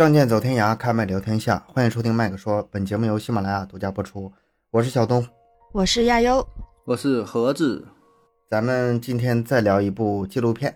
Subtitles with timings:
[0.00, 1.62] 仗剑走天涯，开麦聊天下。
[1.68, 4.32] 欢迎收听麦克说，本节目由喜马拉雅独家播出。
[4.70, 5.22] 我是小东，
[5.72, 6.42] 我是亚优，
[6.86, 7.86] 我是盒子。
[8.48, 10.74] 咱们今天再聊一部纪录片，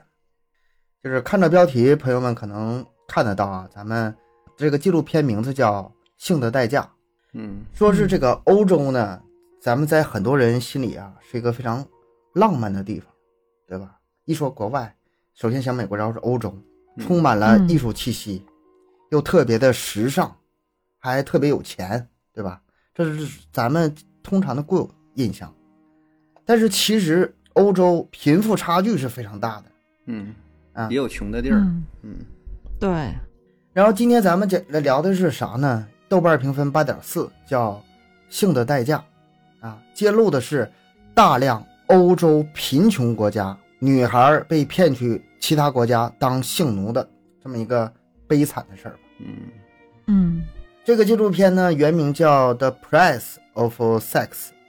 [1.03, 3.67] 就是看着标题，朋友们可能看得到啊。
[3.75, 4.15] 咱们
[4.59, 5.81] 这个纪录片名字叫
[6.23, 6.83] 《性的代价》。
[7.33, 9.23] 嗯，说是这个欧洲呢，
[9.59, 11.83] 咱们在很多人心里啊是一个非常
[12.35, 13.11] 浪漫的地方，
[13.67, 13.97] 对吧？
[14.27, 14.95] 一说国外，
[15.33, 16.55] 首先想美国，然后是欧洲，
[16.99, 18.45] 充满了艺术气息。
[19.15, 20.35] 又特别的时尚，
[20.99, 22.61] 还特别有钱，对吧？
[22.93, 25.55] 这是咱们通常的固有印象。
[26.45, 29.65] 但是其实欧洲贫富差距是非常大的，
[30.07, 30.35] 嗯
[30.73, 31.65] 啊，也有穷的地儿，
[32.03, 32.17] 嗯，
[32.81, 33.15] 对。
[33.73, 35.87] 然后今天咱们讲聊的是啥呢？
[36.09, 37.73] 豆瓣评分八点四，叫
[38.29, 39.03] 《性的代价》，
[39.65, 40.69] 啊，揭露的是
[41.15, 47.09] 大量欧洲贫穷国家女孩被骗去其他国家当性奴的
[47.41, 47.93] 这么一个
[48.27, 48.97] 悲惨的事儿。
[49.19, 49.37] 嗯
[50.07, 50.43] 嗯，
[50.85, 54.29] 这个纪录片呢，原名叫《The Price of Sex》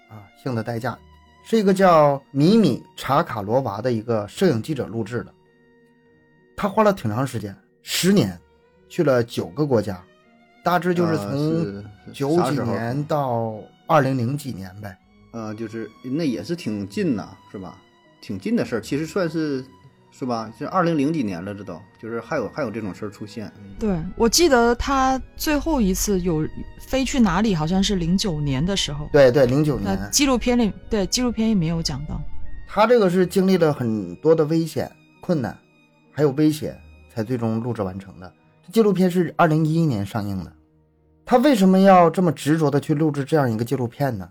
[0.10, 0.98] 啊，性的代价，
[1.44, 5.34] 是一个叫米米查卡罗娃的一个摄影记者录制的。
[6.56, 8.40] 他花了挺长时间，十年，
[8.88, 10.02] 去了九个国家，
[10.64, 14.98] 大致就是从九几年到二零零几年呗。
[15.34, 17.82] 呃，就是那也是挺近呐，是吧？
[18.22, 19.66] 挺近的事儿，其实算是。
[20.18, 20.50] 是吧？
[20.58, 23.52] 这二零零几年了，这都就是还有还有这种事儿出现。
[23.78, 26.48] 对，我记得他最后一次有
[26.80, 29.10] 飞去哪里，好像是零九年的时候。
[29.12, 30.00] 对对，零九年。
[30.14, 32.22] 纪录片里，对纪录片也没有讲到。
[32.66, 35.58] 他这个是经历了很多的危险、困难，
[36.14, 36.80] 还有危险，
[37.14, 38.34] 才最终录制完成的。
[38.66, 40.54] 这纪录片是二零一一年上映的。
[41.26, 44.30] 他为什么要这么执着的去录制这样一个纪录片呢？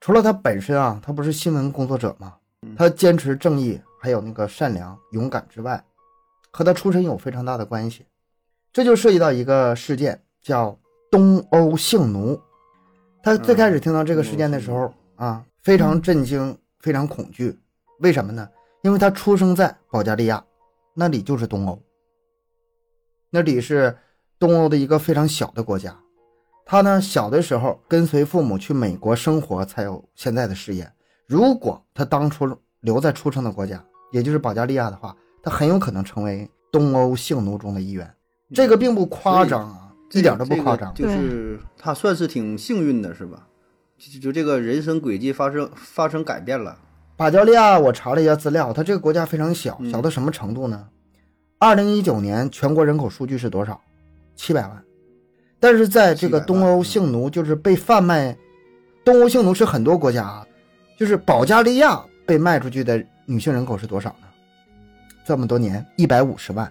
[0.00, 2.34] 除了他本身啊，他不是新闻工作者吗？
[2.76, 3.80] 他坚持正义。
[4.00, 5.84] 还有那个善良勇敢之外，
[6.50, 8.06] 和他出身有非常大的关系，
[8.72, 10.78] 这就涉及到一个事件，叫
[11.10, 12.40] 东欧性奴。
[13.22, 17.60] 他最开始听到这个事件的时候啊，非常震惊，非常恐惧。
[17.98, 18.48] 为什么呢？
[18.82, 20.42] 因为他出生在保加利亚，
[20.94, 21.78] 那里就是东欧，
[23.28, 23.98] 那里是
[24.38, 25.94] 东欧的一个非常小的国家。
[26.64, 30.90] 他呢，小的时候跟随父母去美国生活，才有现在的事业。
[31.26, 38.12] 如果他当初留在出生的国家，也就是保加利亚的话，他很有可能成为东欧性奴中的一员，
[38.54, 40.92] 这个并不夸张啊，一点都不夸张。
[40.94, 43.46] 就是他算是挺幸运的，是吧？
[43.98, 46.76] 就就这个人生轨迹发生发生改变了。
[47.16, 50.88] 保加利亚，我查了一下资料，它这个国家非常小，小到什么程度呢？
[51.58, 53.80] 二零一九年全国人口数据是多少？
[54.34, 54.82] 七百万。
[55.58, 58.36] 但是在这个东欧性奴，就是被贩卖，
[59.04, 60.46] 东欧性奴是很多国家啊，
[60.98, 63.04] 就是保加利亚被卖出去的。
[63.30, 64.26] 女性人口是多少呢？
[65.24, 66.68] 这么多年，一百五十万，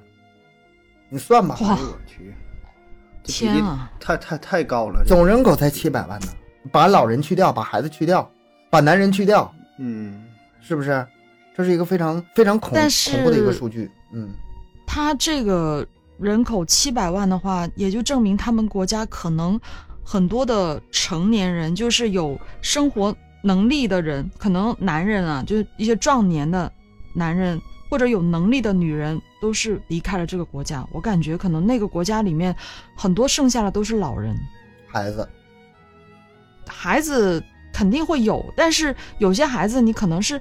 [1.08, 1.58] 你算吧。
[1.62, 2.36] 哇，我去，
[3.24, 5.02] 天啊，太太太高了！
[5.08, 6.28] 总人口才七百万呢，
[6.70, 8.30] 把老人去掉，把孩子去掉，
[8.70, 10.22] 把男人去掉，嗯，
[10.60, 11.08] 是不是？
[11.56, 13.90] 这是一个非常非常恐恐怖的一个数据。
[14.12, 14.30] 嗯，
[14.86, 15.88] 他这个
[16.18, 19.58] 人口七百万的话，也就证明他们国家可能
[20.04, 23.16] 很多的成年人就是有生活。
[23.42, 26.72] 能力的人，可能男人啊，就是一些壮年的
[27.14, 30.86] 男人或者有能力的女人，都是离开了这个国家。
[30.92, 32.56] 我感觉可能那个国家里面
[32.96, 34.36] 很多剩下的都是老人、
[34.88, 35.28] 孩子。
[36.68, 40.40] 孩子肯定会有，但是有些孩子你可能是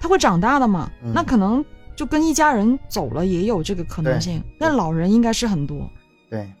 [0.00, 1.64] 他会长大的嘛，那可能
[1.96, 4.42] 就跟一家人走了，也有这个可能性。
[4.58, 5.90] 但老人应该是很多。
[6.28, 6.52] 对，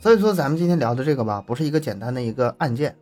[0.00, 2.96] 所以说咱们今天聊的这个吧，不是一个简单的一个案件。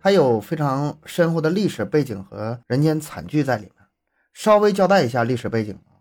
[0.00, 3.72] 它有非常深厚的历史背景和人间惨剧在里面。
[4.32, 5.98] 稍微交代一下历史背景啊，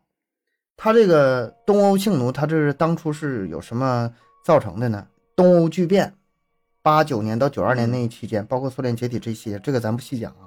[0.76, 4.14] 它这个东欧性奴，它这是当初是有什么
[4.46, 5.08] 造成的呢？
[5.36, 6.14] 东欧巨变，
[6.84, 10.46] 八九年到九二年那一期间，包括苏联解体这些，这个咱不细讲啊。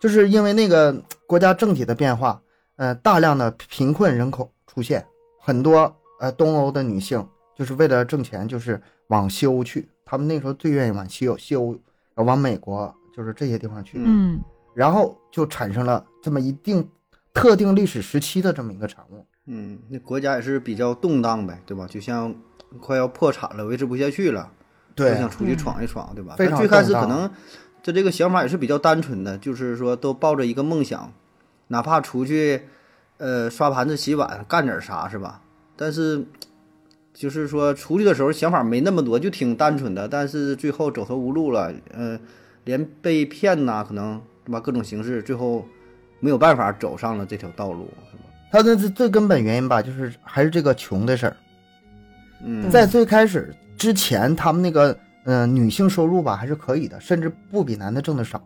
[0.00, 0.92] 就是因为那个
[1.26, 2.42] 国家政体的变化，
[2.76, 5.06] 呃，大量的贫困人口出现，
[5.38, 7.24] 很多呃东欧的女性
[7.56, 11.78] 就是为了挣钱，就是往西欧去，他们那时候最愿意往西欧西欧。
[12.16, 14.40] 往美国就是这些地方去，嗯，
[14.74, 16.88] 然后就产生了这么一定
[17.32, 21.86] 特定历史时期的这么一个产物，嗯，那国家也是比较动荡呗，对吧？
[21.86, 22.34] 就像
[22.80, 24.50] 快要破产了，维持不下去了，
[24.94, 26.34] 对，想出去闯一闯，对吧？
[26.36, 27.30] 非常最开始可能
[27.82, 31.12] 这这个想法也是比较单纯的，就是说都抱着一个梦想，
[31.68, 32.62] 哪怕出去
[33.18, 35.42] 呃刷盘子、洗碗，干点啥是吧？
[35.76, 36.26] 但是。
[37.20, 42.18] 就是说出去的时候想法没那么多，就挺单纯的，但是最后走投无路了，呃，
[42.64, 44.58] 连被骗呐，可能对吧？
[44.58, 45.62] 各种形式，最后
[46.18, 48.22] 没有办法走上了这条道路，是吧？
[48.50, 51.36] 他的最根本原因吧，就是还是这个穷的事儿。
[52.42, 58.42] 嗯，在最开始之前，他们那个呃女性收入吧还是可以的，甚至不比男的挣的少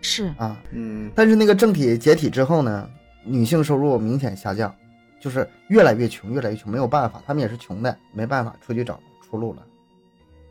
[0.00, 0.56] 是，啊。
[0.70, 2.88] 嗯但是那个政体解体之后呢，
[3.24, 4.72] 女性收入明显下降，
[5.20, 9.62] 就是越来越穷，越来越穷，没有办法，他们也是穷的，没办法出去找出路了。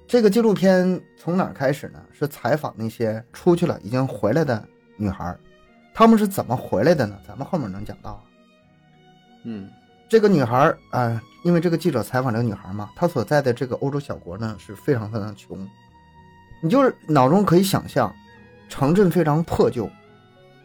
[0.08, 2.00] 这个纪录片从哪儿开始呢？
[2.12, 4.64] 是采访那些出去了已经回来的
[4.96, 5.40] 女孩儿，
[5.94, 7.20] 她们是怎么回来的呢？
[7.28, 8.22] 咱们后面能讲到啊。
[9.44, 9.70] 嗯
[10.10, 15.66] 这个女孩啊、呃因为这个记者采访这个女孩嘛，她所在的这个欧洲小国呢是非常非常穷，
[16.62, 18.14] 你就是脑中可以想象，
[18.68, 19.90] 城镇非常破旧，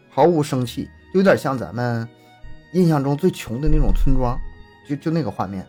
[0.09, 2.07] 毫无生气，有点像咱们
[2.73, 4.37] 印象中最穷的那种村庄，
[4.87, 5.65] 就就那个画面。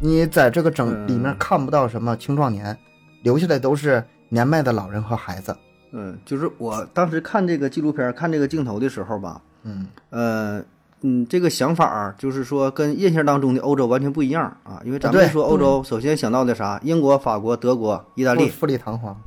[0.00, 2.76] 你在这个整嗯里面看不到什么青壮年，
[3.22, 5.56] 留下来都是年迈的老人和孩子。
[5.92, 10.62] 嗯，就是我当时看这个纪录片看这个镜头的时候吧，嗯呃，
[11.00, 16.78] 嗯，这个想法就是说跟印象当中的欧洲完全不一样啊，因为咱们说欧洲，首先想到的啥？
[16.82, 19.18] 英国、法国、德国、意大利，富丽堂皇。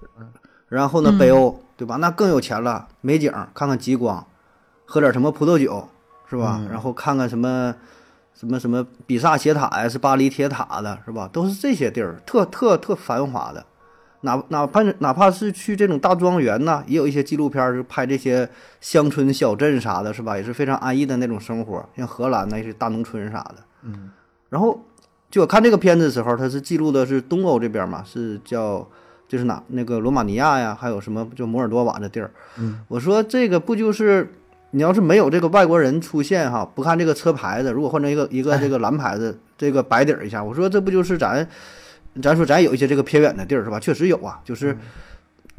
[0.67, 1.95] 然后呢，嗯北欧，对吧？
[1.95, 4.23] 那更有钱了，美景，看看极光，
[4.85, 5.87] 喝点什么葡萄酒，
[6.29, 6.57] 是吧？
[6.61, 7.73] 嗯然后看看什么
[8.33, 11.29] 什么什么比萨斜塔呀，是巴黎铁塔的，是吧？
[11.31, 13.65] 都是这些地儿，特特特繁华的。
[14.21, 18.49] 哪哪怕哪怕是去这种大庄园呐，也有一些纪录片儿，就拍这些
[18.81, 20.35] 乡村小镇啥的，是吧？
[20.35, 23.55] 也是非常安逸的那种生活，像荷兰那些大农村啥的。
[23.83, 24.09] 嗯
[24.49, 24.83] 然后
[25.29, 28.85] 就我看这个片子的时候，它是记录的是东欧这边嘛，是叫
[29.27, 32.31] 就是哪那个罗马尼亚呀，还有什么就摩尔多瓦这地儿。
[32.57, 34.33] 嗯，我说这个不就是
[34.71, 41.47] 你要是没有这个外国人出现哈，不看这个车牌子，如果换成一个一个这个蓝牌子，这个白底儿一下，我说这不就是咱
[42.21, 43.79] 咱说咱有一些这个偏远的地儿是吧？
[43.79, 44.77] 确实有啊，就是。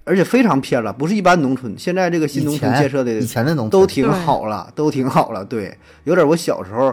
[0.03, 1.73] 而且非常偏了，不是一般农村。
[1.79, 5.45] 现在这个新农村建设的以前的农村都挺好了，都挺好了。
[5.45, 6.93] 对，有点我小时候，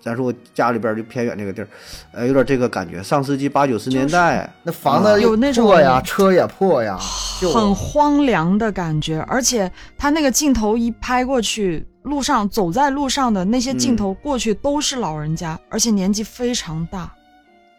[0.00, 1.68] 咱说我家里边就偏远这个地儿，
[2.12, 3.02] 呃，有点这个感觉。
[3.02, 6.98] 上世纪八九十年代，那房子有那种破呀，车也破呀，
[7.40, 17.12] 就很荒凉的感觉，而且他那个镜头一拍过去，路上走在路上的那些镜头过去都是老人家，而且年纪非常大，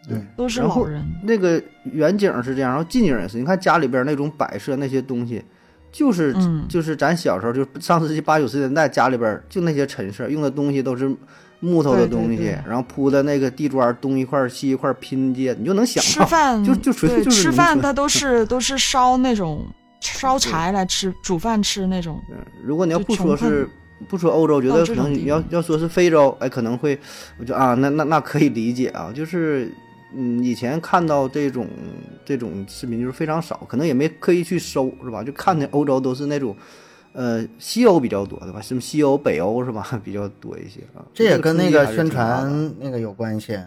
[0.08, 1.04] 对都是老人。
[1.24, 3.38] 那个远景是这样，然后近景也是。
[3.38, 5.44] 你看家里边那种摆设那些东西，
[5.92, 11.14] 就是、嗯就是咱小时候就上世纪八九十年代家里边就那些陈设，用的东西都是
[11.64, 16.10] 木头的东西，对然后铺的那个地砖东一块儿西一块儿拼接，你就能想到。
[16.10, 19.64] 吃饭就就纯粹对就是吃饭，它都是 都是烧那种
[20.02, 22.20] 烧柴来吃，煮饭吃那种。
[22.32, 23.70] 嗯，如果你要不说是
[24.10, 27.00] 不说欧洲，觉得可能你要要说是非洲，哎，可能会，
[27.38, 29.72] 我就啊，那那那可以理解啊，就是
[30.16, 31.68] 嗯，以前看到这种
[32.26, 35.24] 这种视频就是非常少，可能也没刻意去搜，是吧？
[35.24, 36.56] 就看见欧洲都是那种。
[37.14, 38.62] 呃，西欧比较多，对吧？
[38.62, 39.86] 什么西欧、北欧是吧？
[40.04, 41.04] 比较多一些啊。
[41.14, 43.60] 这也跟那个宣传那个有关系。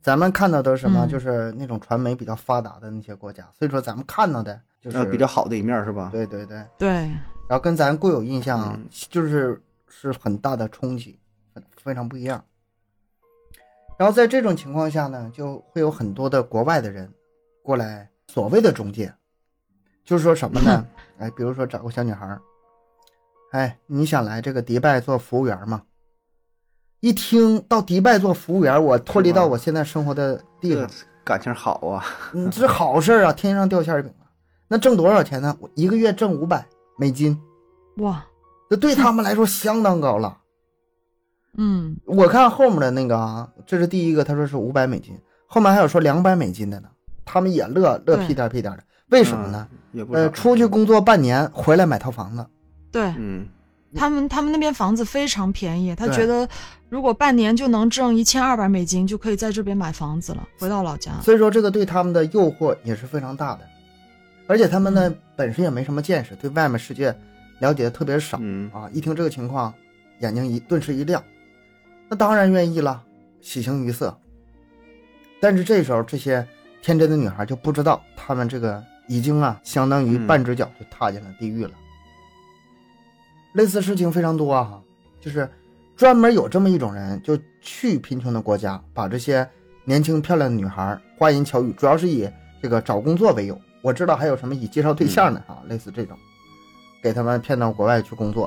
[0.00, 1.06] 咱们看到的是什么？
[1.06, 6.08] 嗯就是那种传媒比较发达的那些国家，所以说咱们看到的就是、呃比较好的一面是吧？
[6.12, 6.88] 对对对，对，
[7.48, 11.18] 然后跟咱固有印象嗯就是是很大的冲击，
[11.54, 12.44] 很非常不一样。
[13.96, 17.08] 然后在这种情况下呢，就会有很多的国外的人
[17.62, 19.12] 过来，所谓的中介，
[20.04, 20.84] 就是说什么呢？
[21.18, 22.42] 哎，比如说找个小女孩儿，
[23.52, 25.82] 哎，你想来这个迪拜做服务员吗？
[27.00, 30.88] 一听到迪拜做服务员，我脱离到我现在生活的地方，
[31.22, 34.24] 感情好啊，你这好事儿啊，天上掉馅儿饼啊！
[34.68, 35.54] 那挣多少钱呢？
[35.60, 36.64] 我一个月挣五百
[36.96, 37.38] 美金，
[37.98, 38.24] 哇，
[38.70, 40.38] 这对他们来说相当高了。
[41.58, 46.88] 嗯，我看后面的那个啊，这是第一个，他说是五百美金，后面还有说两百美金的呢，
[47.26, 49.68] 他们也乐乐屁颠屁颠的，为什么呢？
[49.92, 52.46] 也不少呃，出去工作半年回来买套房子，
[52.92, 53.12] 对。
[53.18, 53.46] 嗯，
[53.94, 56.48] 他们他们那边房子非常便宜，他觉得
[56.88, 61.12] 如果半年就能挣一千二百美金，就可以在这边买房子了，回到老家。
[61.22, 63.60] 所以说这个对他们的诱惑也是非常大的，
[64.46, 67.14] 而且他们呢本身也没什么见识，对外面世界
[67.58, 68.70] 了解的特别少嗯。
[68.72, 69.74] 啊，一听这个情况，
[70.20, 71.22] 眼睛一顿时一亮，
[72.08, 73.02] 那当然愿意了，
[73.40, 74.16] 喜形于色。
[75.40, 76.46] 但是这时候这些
[76.80, 80.26] 天真的女孩就不知道，她们这个已经啊，相当于嗯。
[80.26, 81.72] 半只脚就踏进了地狱了。
[83.52, 84.80] 类似事情非常多啊，
[85.20, 85.48] 就是
[85.96, 89.48] 专门有这么一种人，就去贫穷的国家，把这些
[89.84, 92.28] 年轻漂亮的女孩花言巧语，主要是以
[92.62, 93.58] 这个找工作为由。
[93.82, 96.16] 我知道还有什么以介绍对象的啊，类似这种，
[97.02, 98.46] 给他们骗到国外去工作，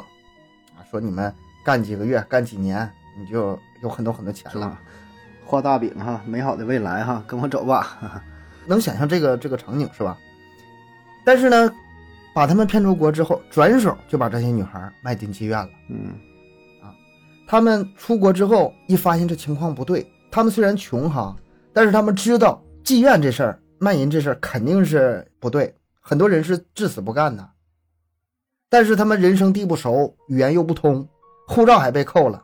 [0.76, 1.34] 啊，说你们
[1.64, 4.78] 干几个月、干几年，你就有很多很多钱了。？
[5.46, 8.24] 画大饼哈，美好的未来哈，跟我走吧。
[8.66, 10.18] 能想象这个这个场景是吧？
[11.24, 11.72] 但是呢，
[12.36, 15.70] 把他们骗出国之后，转手就把这些女孩卖进妓院了。
[15.88, 16.14] 嗯
[17.48, 21.34] 他们出国之后一发现这情况不对，他们虽然穷哈，
[21.72, 27.48] 但是他们知道妓院这事儿、卖淫这事儿肯定是不对，很多人是至死不干的。
[28.68, 31.08] 但是他们人生地不熟，语言又不通，
[31.48, 32.44] 护照还被扣了，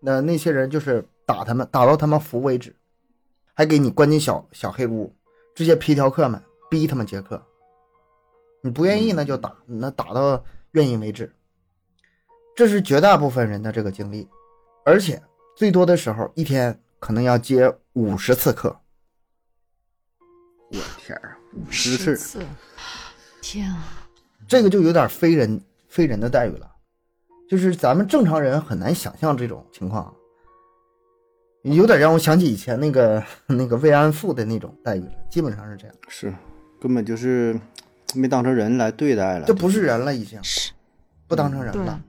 [0.00, 2.74] 那那些人就是打他们，打到他们服为止，
[3.54, 5.14] 还给你关进小小黑屋。
[5.54, 7.40] 这些皮条客们逼他们接客，
[8.62, 11.32] 你不愿意那就打，那打到愿意为止。
[12.54, 14.28] 这是绝大部分人的这个经历，
[14.84, 15.22] 而且
[15.56, 18.78] 最多的时候一天可能要接五十次课。
[20.70, 22.46] 我天儿，五十十次，次，
[23.40, 24.06] 天啊！
[24.46, 26.70] 这个就有点非人非人的待遇了，
[27.48, 30.14] 就是咱们正常人很难想象这种情况，
[31.62, 36.32] 有点让我想起以前那个 那个慰安妇的那种待遇了，基本上是这样，是
[36.80, 37.58] 根本就是
[38.14, 39.46] 没当成人来对待了。
[39.46, 40.38] 这不是人了，已经。
[40.42, 40.72] 是，
[41.26, 42.00] 不当成人对，了。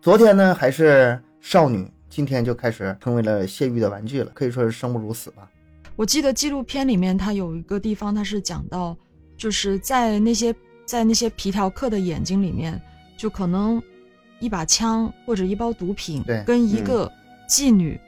[0.00, 5.48] 昨天呢还是少女，今天就开始成为了泄欲的玩具了，可以说是生不如死吧。
[5.96, 8.96] 我记得纪录片里面，它有一个地方，它是讲到，
[9.36, 12.80] 就是在那些在那些皮条客的眼睛里面，
[13.16, 13.82] 就可能
[14.38, 16.44] 一把枪或者一包毒品，对。
[16.44, 17.10] 跟一个
[17.48, 17.98] 妓女，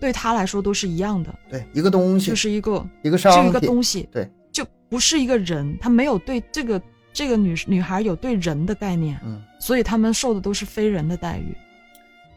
[0.00, 4.45] 对他来说都是一样的，对，一个东西，就是一个一个就一个，东西，对，就
[4.88, 6.80] 不是一个人，他没有对这个
[7.12, 11.56] 这个女女孩有对人的概念，嗯，所以他们受的都是非人的待遇。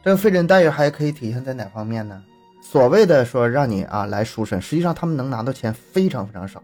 [0.04, 2.24] 这个非人待遇还可以体现在哪方面呢？
[2.62, 6.62] 所谓的说让你啊来赎身，实际上他们能拿到钱非常非常少。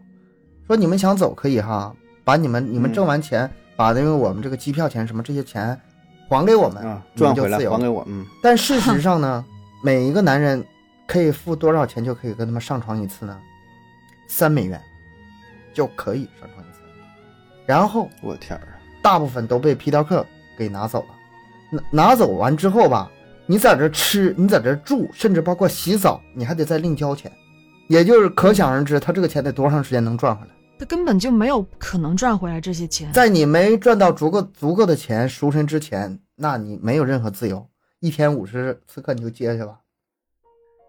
[0.67, 5.79] 说你们想走可以哈，把你们你们嗯挣完钱，把那个我们这个机票钱什么这些钱
[6.29, 6.83] 还给我们，
[7.15, 7.71] 赚回来就自由。
[7.71, 9.43] 还给我，嗯，但事实上呢，
[9.83, 10.63] 每一个男人
[11.07, 13.37] 可以付多少钱就可以跟他们上床一次呢？
[14.27, 14.81] 三美元
[15.75, 16.79] 就可以上床一次，
[17.65, 20.25] 然后我天儿，大部分都被皮条客
[20.57, 21.07] 给拿走了。
[21.69, 23.11] 拿拿走完之后吧，
[23.45, 27.31] 你在这吃，你在这住，甚至包括洗澡，你还得再另交钱。
[27.89, 30.51] 也就是可想而知，他这个钱得多长时间能赚回来？
[30.79, 33.11] 他根本就没有可能赚回来这些钱。
[33.13, 37.67] 在你没赚到足够足够的钱赎身之前，那你没有任何自由。
[37.99, 39.79] 一天五十次课你就接去吧。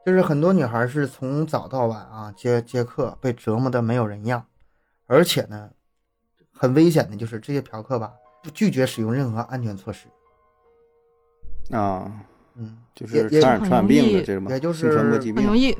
[0.04, 4.44] 就是很多女孩是从早到晚啊接接客，被折磨的没有人样，
[5.06, 5.70] 而且呢，
[6.52, 8.12] 很危险的就是这些嫖客吧，
[8.52, 10.06] 拒绝使用任何安全措施。
[11.70, 12.10] 啊，
[12.54, 15.76] 嗯，就是也染传染病很容易的这种，也就是性传播疾病，很容易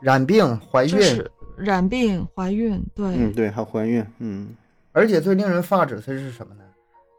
[0.00, 4.54] 染病、怀孕，就是染病、怀孕，对，嗯，对，还有怀孕，嗯，
[4.92, 6.64] 而且最令人发指的是什么呢？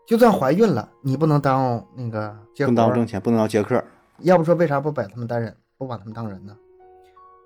[0.08, 3.84] 就算怀孕了，你不能耽误那个接不能当挣钱，不能当接客，
[4.20, 6.56] 要不说为啥不把他们当人，不把他们当人呢？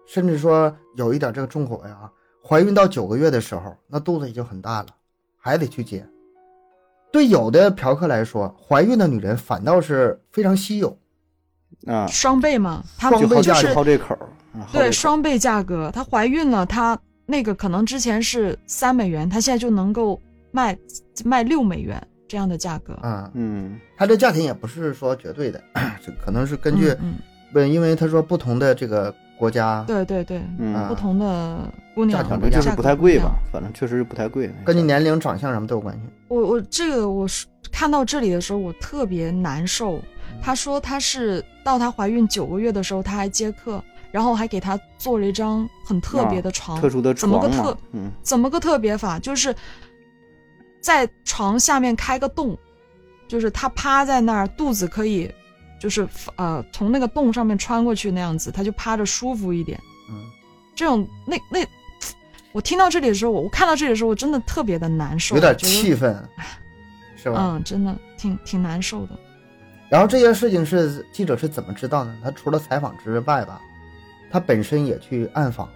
[0.06, 2.12] 甚至说有一点这个重口味啊，
[2.50, 4.88] 怀孕到九个月的时候，那肚子已经很大了，
[5.38, 6.04] 还得去接。
[7.12, 10.98] 对有的嫖客来说，怀孕的女人反倒是非常稀有。
[11.86, 14.18] 啊，双倍嘛，她双倍价就是好这口
[14.74, 15.92] 对双倍价格。
[15.94, 20.76] 她怀孕了，她那个可能之前是三美元，她现在就能够卖
[21.24, 22.96] 卖六美元这样的价格。
[22.96, 25.64] 啊、嗯，它这价钱也不是说绝对的，
[26.04, 27.16] 这可能是根据嗯，嗯
[27.54, 36.02] 不、因为他说不同的这个国家，对对对，嗯啊不同的姑娘价钱反正就是不太贵吧，反正确实是不太贵，跟你年龄、长相什么都有关系。
[36.28, 40.02] 我我这个我是看到这里的时候，我特别难受。
[40.42, 43.82] 她说她是到她怀孕九个月的时候，她还接客，
[44.12, 49.18] 然后还给她做了一张很特别的床，特殊的怎么个特，嗯，怎么个特别法？
[49.18, 49.56] 就是
[50.82, 52.58] 在床下面开个洞，
[53.28, 55.30] 就是她趴在那儿，肚子可以
[55.80, 59.80] 就是呃从那个洞上面穿过去那样子，他就趴着舒服一点。
[60.10, 60.24] 嗯，
[60.76, 61.66] 这种那那，
[62.52, 66.16] 我听到这里的时候，我我看到这里的时候，我真的特别的难受，有点气愤，
[67.16, 67.38] 是吧？
[67.40, 69.18] 嗯，真的挺挺难受的。
[69.90, 72.16] 然后这件事情是记者是怎么知道呢？
[72.24, 73.60] 他除了采访之外吧，
[74.30, 75.68] 他本身也去暗访，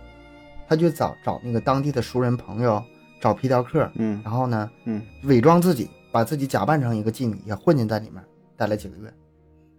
[0.67, 2.83] 他去找找那个当地的熟人朋友，
[3.19, 8.23] 找皮条客，嗯然后呢，嗯，伪装自己，把自己假扮成一个妓女，也混进在里面，
[8.55, 9.11] 待了几个月，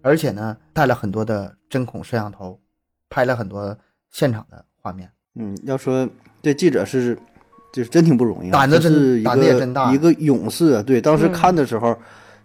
[0.04, 2.60] 而且呢，带了很多的针孔摄像头，
[3.08, 3.74] 拍了很多
[4.10, 5.10] 现场的画面。
[5.34, 6.06] 嗯，要说
[6.42, 7.18] 这记者是，
[7.72, 10.82] 就是真挺不容易啊，胆子真这是一胆子也个真大一个勇士啊。
[10.82, 11.96] 对，当时看的时候，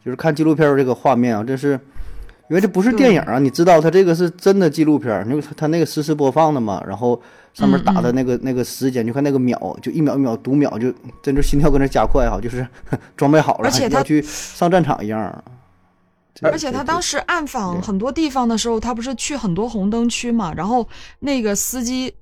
[0.04, 1.78] 就是看纪录片儿这个画面啊，真是，
[2.50, 7.22] 因为这不是电影啊，你知道它这个是真的纪录片儿，因为它它那个实时播放的嘛，然后
[7.54, 12.66] 上面嗯打的那个、那个时间，就看那个秒，就一秒一秒读秒，就真就心跳跟那加快哈，就是
[13.18, 15.44] 装备好了，要去上战场一样。
[16.40, 20.88] 这而且他当时暗访很多地方的时候，他不是去很多红灯区嘛，然后
[21.20, 22.14] 那个司机，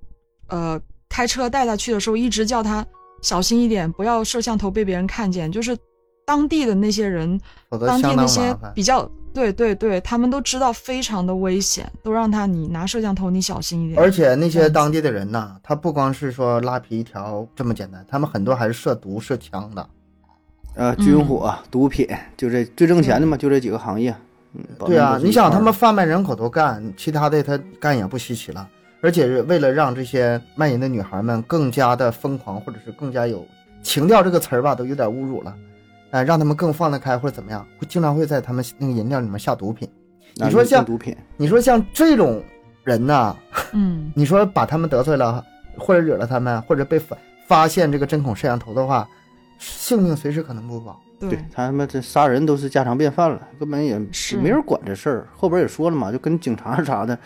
[0.48, 2.86] 呃，开车带他去的时候，一直叫他
[3.22, 5.52] 小心一点，不要摄像头被别人看见。
[5.52, 5.78] 就是
[6.26, 7.40] 当地的那些人，
[7.86, 8.56] 当地那些。
[8.74, 14.00] 比较对对对，他们都知道非常的危险，都让他你拿摄像头你小心一点。
[14.02, 19.88] 而且那些当地的人呐，他不光是说拉皮条这么简单，他们很多还是涉毒涉枪的。
[20.78, 22.08] 呃，军火、毒品，
[22.38, 24.16] 就这最挣钱的嘛，就这几个行业。
[24.54, 28.70] 嗯，对啊，你想他们贩卖人口都干，其他的他干也不稀奇了。
[29.02, 33.46] 而且是为了让这些卖淫的女孩们更加的疯狂，或者是更加有
[33.82, 35.54] 情调这个词儿吧，都有点侮辱了。
[36.12, 39.90] 哎，让他们更放得开或者怎么样，会经常会在他们那个饮料里面下毒品。
[40.36, 42.44] 你说像毒品，你说像这种
[42.84, 43.36] 人呐，
[43.74, 45.44] 嗯， 你说把他们得罪了，
[45.78, 47.18] 或者惹了他们，或者被发
[47.48, 49.08] 发现这个针孔摄像头的话，
[49.58, 51.00] 性命随时可能不保。
[51.20, 55.28] 对他他们这杀人都是家常便饭了，根本也是没人管这事儿。
[55.36, 57.18] 后边也说了嘛，就跟警察啥的，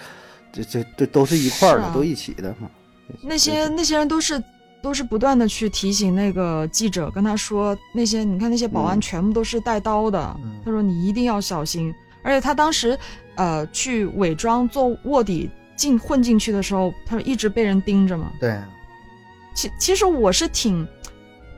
[0.54, 2.70] 这这这都是一块儿的，啊都一起的嘛。
[3.22, 4.42] 那些那些人都是
[4.82, 11.94] 都是不断的去提醒那个记者，跟他说那些你看那些保安嗯全部都是带刀的，嗯他说你一定要小心。
[12.24, 12.98] 而且他当时
[13.36, 18.32] 呃去伪装做卧底进混进去的时候，他说一直被人盯着嘛。
[18.40, 18.58] 对，
[19.54, 20.88] 其其实我是挺，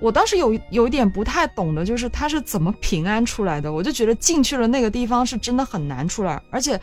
[0.04, 3.72] 我当时有有一点不太懂的，就是他是怎么平安出来的。
[3.72, 6.78] 我就觉得进去了那个地方是真的很难出来，而且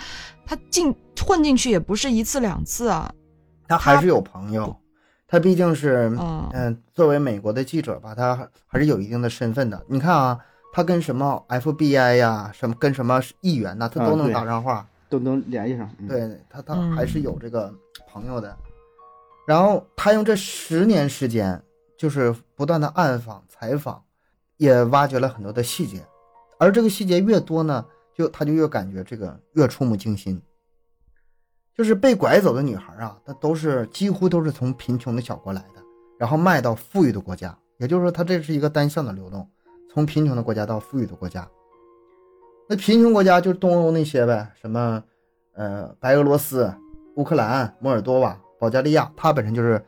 [0.46, 3.12] 他进混进去也不是一次两次啊。
[3.68, 4.74] 他还是有朋友，
[5.28, 9.84] 他毕竟是嗯嗯、作为美国的记者吧，他还是有一定的身份的。
[9.86, 10.38] 你看啊，
[10.72, 14.86] 他跟什么 FBI 呀、什么跟什么议员呐、他都能啊对打上话。
[15.10, 15.90] 都能联系上。
[15.98, 17.70] 嗯，对他，他嗯还是有这个
[18.08, 18.56] 朋友的。
[19.46, 21.60] 然后他用这十年时间，
[22.00, 24.02] 就是不断的暗访、采访，
[24.56, 26.02] 也挖掘了很多的细节。
[26.58, 30.40] 而这个细节越多呢，就他就越感觉这个越触目惊心。
[31.76, 35.82] 就是被拐走的女孩啊，她都是几乎都是从贫穷的小国来的，
[36.18, 37.54] 然后卖到富裕的国家。
[37.76, 39.46] 也就是说，它这是一个单向的流动，
[39.92, 41.46] 从贫穷的国家到富裕的国家。
[42.66, 45.04] 那贫穷国家就是东欧那些呗，什么
[45.52, 46.74] 呃白俄罗斯、
[47.16, 49.84] 乌克兰、摩尔多瓦、保加利亚，它本身就是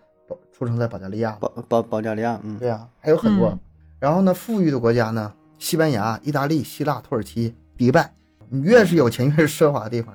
[0.52, 1.32] 出生在保加利亚。
[1.40, 3.48] 保保保加利亚，嗯，对呀、还有很多。
[3.48, 3.58] 嗯
[4.02, 8.12] 然后呢，富裕的国家呢，西班牙、意大利、希腊、土耳其、迪拜，
[8.48, 10.12] 你越是有钱越是奢华的地方，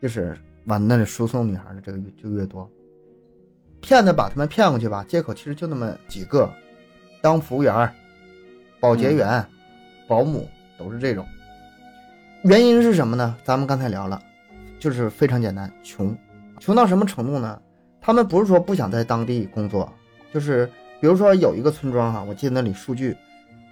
[0.00, 2.70] 就是往那里输送女孩的这个就越多。
[3.80, 6.48] 骗子把他们骗过去吧，借口其实就那么几个，
[7.20, 7.92] 当服务员、
[8.78, 9.44] 保洁员、
[10.06, 11.26] 保姆都是这种。
[12.44, 13.34] 原因是什么呢？
[13.42, 14.22] 咱们刚才聊了，
[14.78, 16.16] 就是非常简单，穷，
[16.60, 17.60] 穷到什么程度呢？
[18.04, 19.90] 他们不是说不想在当地工作，
[20.30, 23.16] 就是比如说有一个村庄哈、我记得那里数据，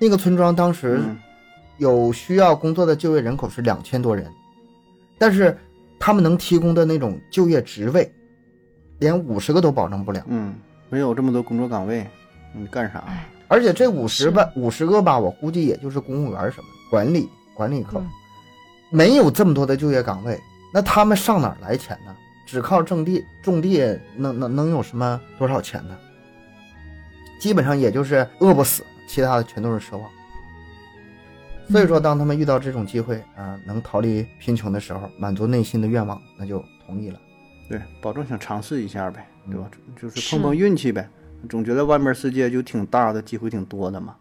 [0.01, 1.19] 那个村庄当时嗯
[1.77, 4.27] 有需要工作的就业人口是两千多人，
[5.19, 5.55] 但是
[6.01, 8.11] 他们能提供的那种就业职位，
[9.01, 10.25] 连五十个都保证不了。
[10.29, 10.55] 嗯，
[10.89, 12.07] 没有这么多工作岗位，
[12.55, 13.05] 你干啥？
[13.07, 18.07] 哎，而且这五十是吧，五十个吧，我估计也就是公务员什么管理管理口对，
[18.91, 20.41] 没有这么多的就业岗位，
[20.73, 22.17] 那他们上哪儿来钱呢？
[22.53, 23.81] 只靠种地种地
[24.15, 25.97] 能能能有什么多少钱呢？
[27.41, 30.11] 基本上也就是饿不死，其他的全都是奢望。
[31.71, 37.19] 所以说，当他们遇到这种机会啊、能逃离贫穷的时候，满足内心的愿望，那就同意了。
[37.71, 39.71] 对，保证想尝试一下呗，对吧？
[39.97, 41.09] 就是是碰碰运气呗。
[41.49, 44.15] 总觉得外面世界就挺大的，机会挺多的嘛。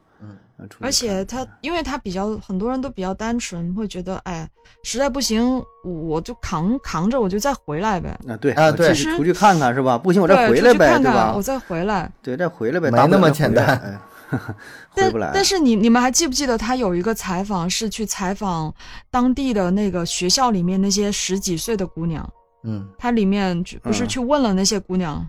[0.79, 4.47] 而且他，因为他比较很多人都比较单纯，会觉得，哎，
[4.83, 8.09] 实在不行，我就扛扛着，我就再回来呗。
[8.27, 9.97] 啊，对啊对出去看看是吧？
[9.97, 11.41] 不行我对，再回来呗，出去看对吧看，我？
[11.41, 12.11] 再回来。
[12.21, 13.99] 对，再回来呗，没那么简单哎
[14.37, 14.55] 回
[14.95, 15.31] 但不来。
[15.33, 18.73] 但是你你们还记不记得他有一个采访是去采访
[19.09, 22.27] 当地的那个学校里面那些十几岁的姑娘，
[22.63, 25.27] 嗯，他里面不是嗯去问了那些姑娘，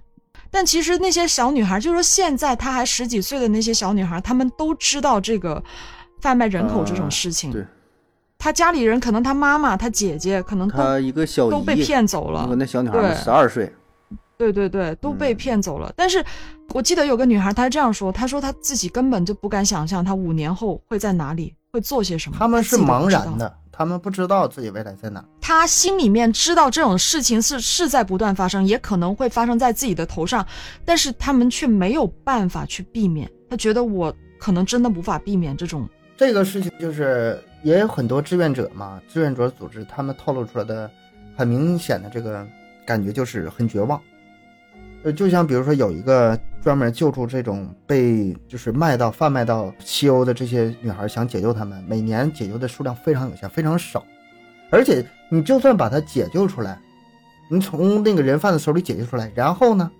[0.52, 5.60] 但其实那些小女孩，就是说现在她还十几岁的那些小女孩，她们都知道这个
[6.20, 7.50] 贩卖人口这种啊事情。
[7.50, 7.64] 对，
[8.38, 13.72] 她家里人可能她妈妈、她姐姐可能她一个小都被骗走了我那小女孩对十二岁，
[14.36, 15.90] 对对对，都被嗯骗走了。
[15.96, 16.22] 但是
[16.74, 22.36] 我记得有个女孩，她这样说，她说她自己根本就不敢想象，她五年后会在哪里，会做些什么。
[22.38, 25.24] 他们是茫然，的，他们不知道自己未来在哪。
[25.40, 30.46] 他心里面知道这种事情是是在不断发生，也可能会发生在自己的头上，
[30.84, 33.28] 但是他们却没有办法去避免。
[33.48, 40.90] 他觉得我可能真的无法避免这种，这个事情就是也有很多志愿者嘛，志愿者组织他们透露出来的
[41.36, 42.46] 很明显的这个
[42.86, 44.00] 感觉就是很绝望。
[45.04, 54.04] 呃，就像比如说有一个专门救助这种被就是卖到贩卖到西欧的这些女孩，想解救她们，每年解救的数量非常有限，非常少。
[54.70, 56.80] 而且你就算把她解救出来，
[57.50, 59.90] 你从那个人贩子手里解救出来，然后呢，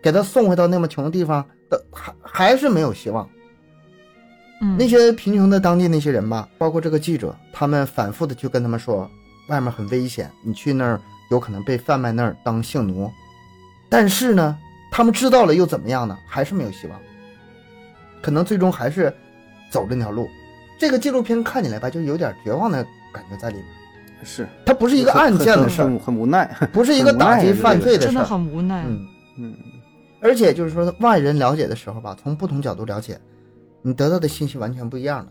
[0.00, 3.28] 给她送回到那么穷的地方，的还还是没有希望。
[4.62, 9.10] 嗯，那些贫穷的当地那些人吧，包括这个记者，他们反复的去跟他们说，
[9.48, 13.10] 外面很危险，你去那儿有可能被贩卖那儿当性奴。
[13.88, 14.58] 但是呢，
[14.90, 16.18] 他们知道了又怎么样呢？
[16.26, 17.00] 还是没有希望，
[18.22, 19.14] 可能最终还是
[19.70, 20.28] 走这条路。
[20.78, 23.66] 这个纪录片看起来吧，就有点绝望的感觉在里面。
[24.22, 26.50] 是它不是一个案件的事儿很，无奈。
[26.72, 28.24] 不是一个打击犯罪的事真的。
[28.24, 28.82] 很无奈。
[28.86, 29.06] 嗯，
[29.38, 29.56] 嗯，
[30.20, 33.20] 而且就是说，外人了解的时候吧，从不同角度了解，
[33.82, 35.30] 你得到的信息完全不一样了。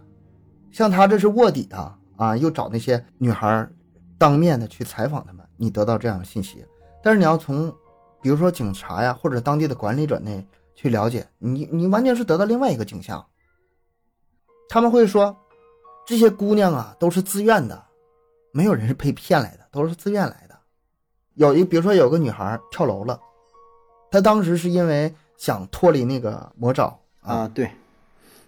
[0.72, 3.68] 像他这是卧底啊啊，又找那些女孩
[4.18, 6.64] 当面的去采访他们，你得到这样的信息。
[7.04, 7.74] 但是你要从，
[8.26, 13.24] 比如说警察呀或者当地的管理者呢去了解，你你完全是得到另外一个景象。
[14.68, 15.38] 他们会说，
[16.08, 17.86] 这些姑娘啊都是自愿的，
[18.52, 20.58] 没有人是被骗来的，都是自愿来的。
[21.36, 23.20] 有一比如说有个女孩跳楼了。
[24.10, 27.70] 她当时是因为想脱离那个魔爪啊，对，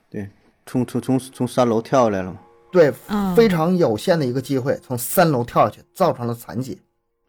[0.09, 0.27] 对，
[0.65, 2.39] 从从从从三楼跳下来了嘛。
[2.71, 6.81] 对，嗯非常有限的一个机会，从三楼跳下去，造成了残疾。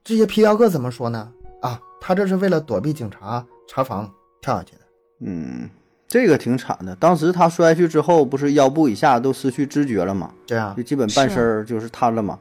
[0.02, 1.30] 这些皮条客怎么说呢？
[1.60, 4.80] 啊，他这是为了躲避警察查房跳下去的。
[5.20, 5.68] 嗯，
[6.06, 6.94] 这个挺惨的。
[6.96, 10.30] 当时他摔下去之后，不是腰部以下都失去知觉了吗？
[10.46, 12.38] 这样就，基本半身儿就是瘫了嘛。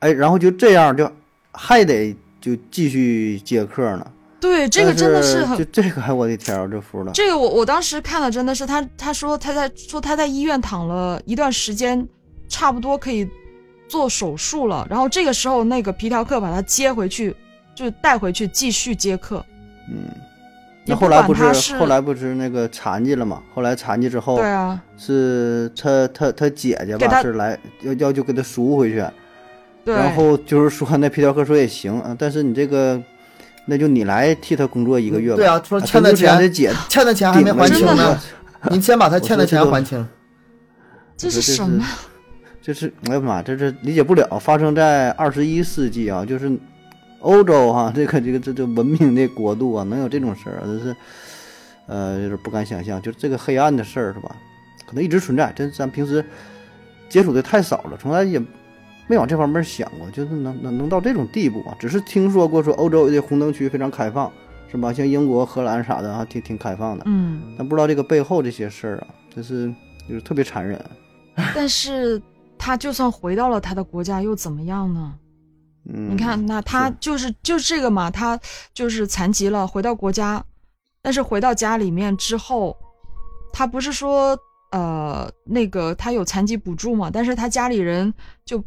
[0.00, 1.10] 哎，然后就这样，就
[1.52, 4.06] 还得就继续接客呢。
[4.40, 7.12] 对，这个真的是很就这个，哎我的天儿，我这服了。
[7.12, 12.06] 这个我我当时看了，真的是他他说他在说他在医院躺了一段时间，
[12.48, 13.28] 差不多可以
[13.86, 14.84] 做手术了。
[14.90, 17.34] 然后这个时候，那个皮条客把他接回去，
[17.74, 19.44] 就带回去继续接客。
[19.88, 20.08] 嗯，
[20.84, 23.42] 那后来不是后来不是那个残疾了嘛？
[23.54, 29.04] 后来残疾之后，对啊，是他他他姐姐吧，是来要要求给他赎回去。
[29.84, 33.02] 对，然后就是说那皮条客说也行啊，但是你这个，
[33.66, 35.36] 那就你来替他工作一个月吧。
[35.36, 40.06] 对啊，说啊欠的他钱，姐欠的钱还没还清呢的，你先把他欠的钱还清。
[41.18, 41.84] 这是什么？
[42.60, 46.48] 这是哎呀妈，这是理解不了，发生在二十一世纪啊，就是
[47.22, 50.96] 欧洲哈、这个这个这这文明的国度啊，能有这种事儿啊，真是
[51.86, 54.36] 呃有点不敢想象，就这个黑暗的事儿是吧？
[54.86, 56.24] 可能一直存在，这咱平时
[57.08, 58.38] 接触的太少了，从来也
[59.06, 64.30] 没往这方面想过，就是能能能到这种地步啊，只是听说过说欧洲有的红灯区非常开放，
[64.70, 64.92] 是吧？
[64.92, 69.72] 像英国、荷兰啥的啊，挺挺开放的，嗯，但不知道这个背后这些事儿啊，真是
[70.08, 70.82] 就是特别残忍。
[71.54, 72.20] 但是
[72.58, 75.14] 他就算回到了他的国家，又怎么样呢？
[75.84, 78.38] 嗯，你看，那他就是就是这个嘛，他
[78.72, 80.44] 就是残疾了，回到国家，
[81.02, 82.76] 但是回到家里面之后，
[83.52, 84.38] 他不是说
[84.70, 88.12] 呃那个他有残疾补助嘛，但是他家里人
[88.44, 88.62] 就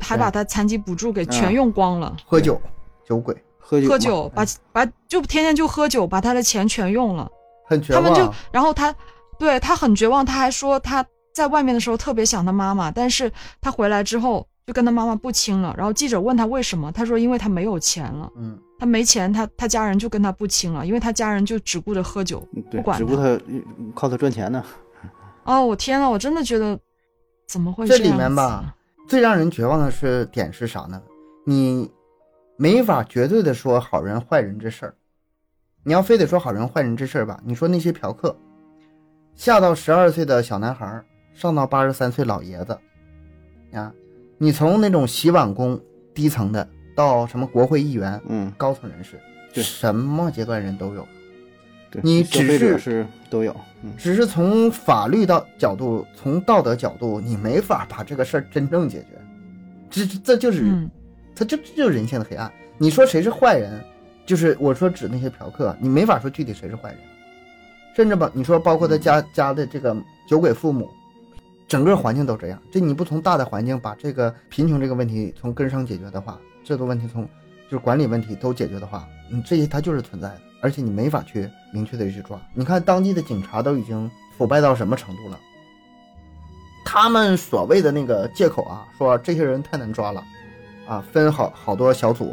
[0.00, 1.52] 还把他残疾补助给全嗯。
[1.52, 2.60] 用光了，喝酒，
[3.06, 7.30] 酒鬼，喝酒喝酒把把就天天就喝酒，把他的钱全用了。
[7.66, 7.92] 很绝。
[7.94, 8.94] 他们就。，然后他
[9.38, 15.74] 对他很绝望，他还说他在外面的时候特别想他妈妈，但是他回来之后就跟他妈妈不亲了。
[15.76, 24.64] 然后记者问他为什么，他说因为他没有钱了，嗯，他没钱，他他家人就跟他不亲了，因为他家人就只顾着喝酒，不，管只顾他嗯靠他赚钱呢。
[25.44, 26.78] 哦，我天呐，我真的觉得
[27.46, 28.74] 怎么会这里面吧，
[29.06, 31.02] 最让人绝望的是点是啥呢？
[31.46, 31.90] 你
[32.56, 34.94] 没法绝对的说好人坏人这事儿，
[35.82, 38.34] 你要非得说好人坏人这事儿吧，你说那些嫖客，
[39.34, 42.78] 下到十二岁的小男孩，上到八十三岁老爷子，
[43.74, 43.92] 啊，
[44.44, 45.80] 你从那种洗碗工
[46.12, 49.18] 低层的到什么国会议员、嗯，高层人士，
[49.54, 51.08] 对什么阶段人都有。
[51.90, 59.08] 对，你只是是都有，嗯，只是从法律到角度，从道德角度，你没法把这个事儿真正解决。
[59.88, 60.90] 这这就是，嗯
[61.34, 62.52] 它就这就是人性的黑暗。
[62.76, 63.82] 你说谁是坏人，
[64.26, 66.98] 就是我说指那些嫖客，你没法说具体谁是坏人，
[67.96, 69.96] 甚至吧，你说包括他家家的这个
[70.28, 70.90] 酒鬼父母，
[71.74, 72.62] 整个环境都这样。
[72.70, 77.24] 这你不从大的环境把这个贫穷这个问题从根上解决的话，制度问题从
[77.64, 82.40] 就是管理问题都解决的话，你这些它就是存在的，而且你没法去明确的去抓。
[82.54, 84.08] 你看当地的警察都已经
[84.38, 85.40] 腐败到什么程度了？
[86.84, 90.22] 他们所谓的那个借口啊，说这些人太难抓了，
[90.86, 92.32] 啊，分好好多小组、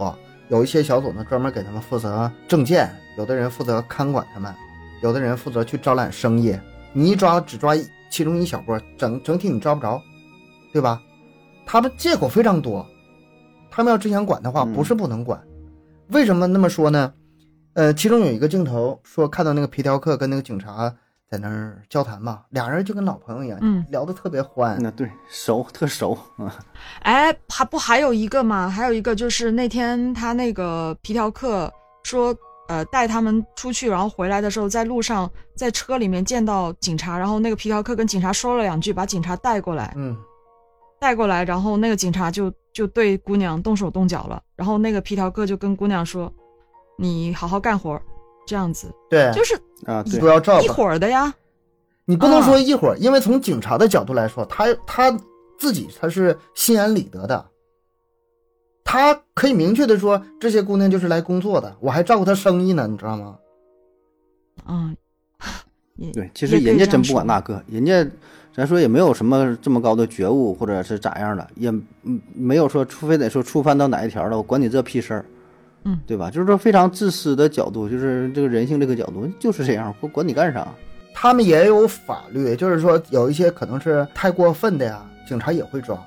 [0.49, 4.53] 有一些小组呢专门给他们负责证件，有的人负责看管他们，
[5.01, 6.55] 有的人负责去招揽生意。
[6.93, 9.99] 你一抓只抓一其中一小波，整整体你抓不着，
[10.71, 11.01] 对吧？
[11.65, 12.85] 他们借口非常多，
[13.71, 15.41] 他们要真想管的话，嗯不是不能管。
[16.09, 17.13] 为什么那么说呢？
[17.73, 20.93] 呃，其中有一个镜头说看到那个皮条客跟那个警察
[21.29, 24.77] 在那儿交谈嘛，俩人就跟老朋友一样，嗯聊得特别欢。
[24.81, 26.53] 那对熟特熟啊，
[27.03, 28.67] 哎，还不还有一个嘛？
[28.67, 31.71] 还有一个就是那天他那个皮条客
[32.03, 32.35] 说，
[32.71, 40.15] 呃带他们出去，然后回来的时候在路上在车里面见到警察，然后那个皮条客跟警察说了两句，把警察带过来，嗯，
[40.99, 46.31] 带过来，然后那个警察就就对姑娘动手动脚了，然后那个皮条客就跟姑娘说
[46.97, 47.99] ：“你好好干活，
[48.47, 49.53] 这样子对，就是
[49.85, 50.61] 啊，对不，要照。
[50.61, 51.33] 一会儿的呀。
[52.05, 55.11] 你不能啊说一会儿，因为从警察的角度来说，他他
[55.59, 57.45] 自己他是心安理得的，
[58.83, 63.35] 他可以明确的说，这些姑娘就是来工作的，我还照顾她生意呢，你知道吗？
[64.67, 64.95] 嗯，
[66.13, 68.05] 对，其实人家真不管那个，人家
[68.55, 71.71] 咱说也没有什么这么高的觉悟，或者是咋样的，也
[72.03, 75.25] 嗯没有说，除非得说触犯到哪一条了，我管你这屁事儿，
[75.85, 76.29] 嗯，对吧？
[76.29, 80.67] 就是说非常自私的角度，就是这个人性这个角度就是这样，我管你干啥？
[81.15, 85.99] 他们也有法律，就是说有一些可能是太过分的呀，警察也会抓，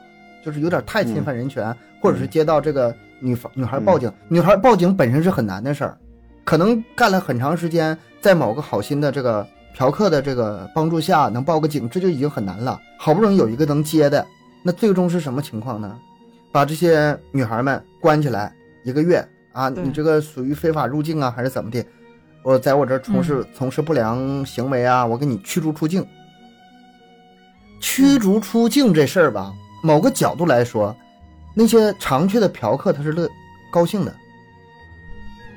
[0.47, 5.99] 就是有点太侵犯人权，或者是接到这个女女孩报警，女孩报警本身是很难的事儿，
[6.45, 12.81] 可能干了很长时间，在某个好心的这个嫖客的这个帮助下能报个警，这就已经很难了。
[12.99, 14.27] 好不容易有一个能接的，
[14.63, 15.99] 那最终是什么情况呢？
[16.53, 21.85] 把这些女孩们关起来一个月啊，你这个属于非法入境啊，还是怎么的？
[22.43, 26.07] 我在我这儿从事、从事不良行为啊，我给你驱逐出境。
[27.81, 30.95] 驱逐出境这事儿吧，某个角度来说，
[31.55, 33.31] 那些常去的嫖客他是乐
[33.71, 34.15] 高兴的，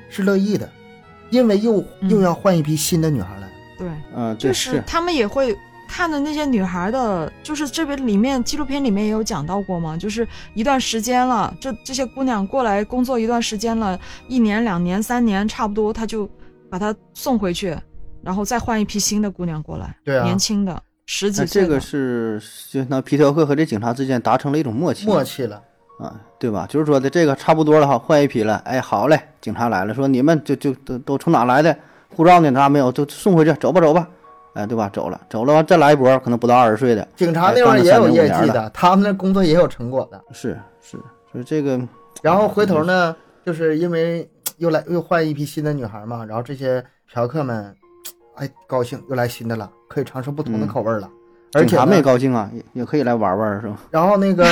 [0.08, 0.70] 是乐意的，
[1.30, 2.08] 因为又嗯。
[2.08, 3.48] 又要换一批新的女孩来。
[3.76, 4.82] 对，嗯、对，就是。
[4.86, 5.56] 他们也会
[5.88, 16.28] 看的那些女孩的，就是这边里面纪录片里面也有讲到过嘛，就是一段时间了，这这些姑娘过来工作一段时间了，一年、两年、三年，差不多，他就
[16.70, 17.76] 把她送回去，
[18.22, 20.24] 然后再换一批新的姑娘过来，对啊。
[20.24, 25.62] 年轻的十几岁，这个是就那皮条客和这警察之间达成了一种默契，默契了，
[25.98, 26.66] 啊，对吧？
[26.68, 28.56] 就是说的这个差不多了哈，换一批了。
[28.64, 31.76] 哎，好嘞，警察来了，说你们就就都都从哪来的？
[32.14, 32.50] 护照呢？
[32.50, 32.90] 拿没有？
[32.90, 34.08] 就送回去，走吧走吧。
[34.54, 34.90] 哎，对吧？
[34.92, 40.20] 走了，走了，完再来一波，可能不到二十岁的，警察那会儿也有业绩的，他们那工作也有成果的。
[40.32, 40.96] 是是，
[41.30, 41.78] 所以这个
[42.22, 47.72] 然后回头呢，就是因为又来又换一批新的女孩嘛，然后这些嫖客们，
[48.36, 51.08] 哎，高兴又来新的了，可以尝试不同的口味了。
[51.54, 53.76] 而且警察们也，高兴啊，也也可以来玩玩，是吧？
[53.90, 54.44] 然后那个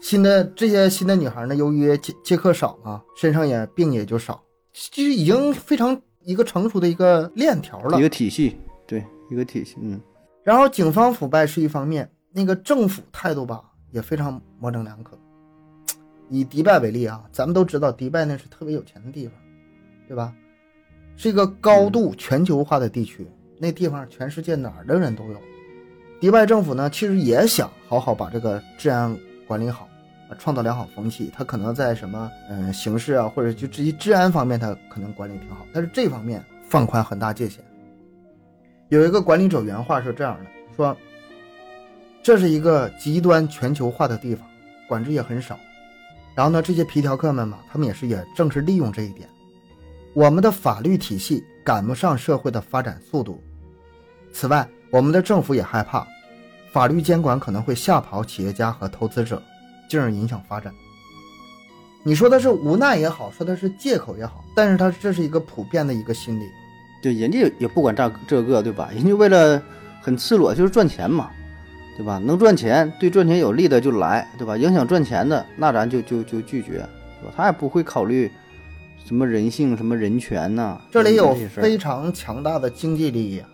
[0.00, 8.02] 新的这些新的女孩呢，由于接接客少嘛，身上也病也就少，其实已经非常一个成熟的一个链条了一。
[8.02, 8.56] 个体系，
[8.86, 10.00] 对，一个体系，嗯，
[10.44, 15.18] 然后警方腐败是一方面，那个政府态度吧也非常模棱两可。
[16.30, 19.34] 以迪拜为例啊，咱们都知道迪拜那是特别有钱的地方，
[20.06, 20.32] 对吧？
[21.16, 23.26] 是一个高度全球化的地区，
[23.58, 25.40] 那地方全世界哪儿的人都有。
[26.20, 29.88] 迪拜政府呢，其实也想好好把这个治安管理好，
[30.28, 31.32] 啊，创造良好风气。
[31.34, 37.64] 他可能在什么嗯刑事啊，或者就至于治安方面，他可能管理挺好，但是这方面放宽很大界限。
[38.90, 40.96] 有一个管理者原话是这样的：说
[42.22, 44.46] 这是一个极端全球化的地方，
[44.86, 45.58] 管制也很少。
[46.34, 49.28] 然后呢，这些皮条客们嘛，他们也是也正是利用这一点，
[50.14, 53.42] 我们的法律体系赶不上社会的发展速度。
[54.32, 56.06] 此外，我们的政府也害怕，
[56.72, 59.42] 法律监管可能会吓跑企业家和投资者，
[59.88, 60.72] 进而影响发展。
[62.04, 66.44] 你说的是无奈也好，说的是借口也好，但是他这是一个普遍的一个心理。
[67.02, 68.90] 对，人家也不管这这个，对吧？
[68.94, 69.60] 人家为了
[70.00, 71.30] 很赤裸，就是赚钱嘛，
[71.96, 72.18] 对吧？
[72.18, 74.56] 能赚钱，对赚钱有利的就来，对吧？
[74.56, 76.78] 影响赚钱的，那咱就就就拒绝，
[77.20, 77.34] 对吧？
[77.36, 78.30] 他也不会考虑
[79.04, 83.48] 什么人性、什么人权呐、这里有非常强大的经济利益啊，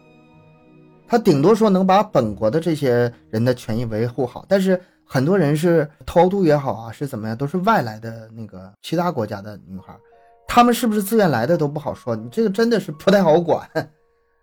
[1.06, 9.96] 他顶多说能把本国的这些人的权益维护好，但是很多人是偷渡也好啊，是怎么样，都是外来的那个其他国家的女孩，
[10.48, 13.68] 他们是不是自愿来的都不好说，你这个真的是不太好管。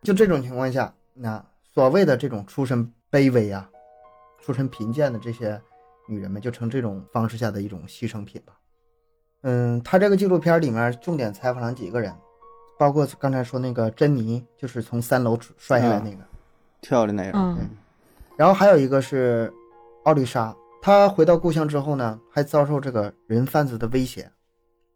[0.03, 1.43] 就这种情况下，那
[1.73, 3.69] 所谓的这种出身卑微啊、
[4.43, 5.61] 出身贫贱的这些
[6.07, 8.53] 女人们，就成这种方式下的一种牺牲品吧。
[9.43, 12.13] 嗯，他这个纪录片里面重点采访了几个人，
[12.77, 16.17] 包括刚才说那个珍妮，就是从三楼摔下来那个，
[16.81, 17.69] 跳的那样，嗯
[18.37, 19.53] 然后还有一个是
[20.03, 24.31] 奥丽莎，她回到故乡之后呢，还遭受这个人贩子的威胁，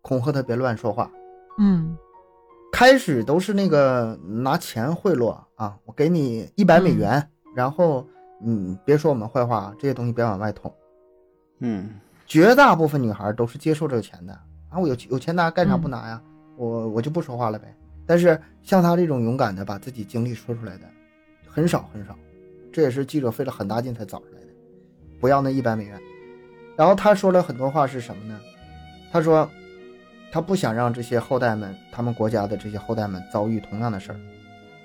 [0.02, 1.12] 恐吓她别乱说话。
[1.60, 1.96] 嗯
[2.74, 8.06] 开始都是那个拿钱贿赂啊，我给你一百美元，然后
[8.42, 10.74] 嗯，别说我们坏话，这些东西别往外捅。
[11.60, 14.34] 嗯，绝大部分女孩都是接受这个钱的
[14.70, 16.22] 啊，我有有钱拿，干啥不拿呀？
[16.58, 17.74] 我我就不说话了呗。
[18.06, 20.86] 但是像她这种勇敢的把自己经历说出来的，
[21.56, 22.14] 很少很少，
[22.70, 24.48] 这也是记者费了很大劲才找出来的。
[25.22, 25.98] 不要那一百美元，
[26.76, 28.38] 然后他说了很多话是什么呢？
[29.10, 29.50] 他说，
[30.34, 34.20] 他不想让这些后代们，他们国家的这些后代们遭遇同样的事儿，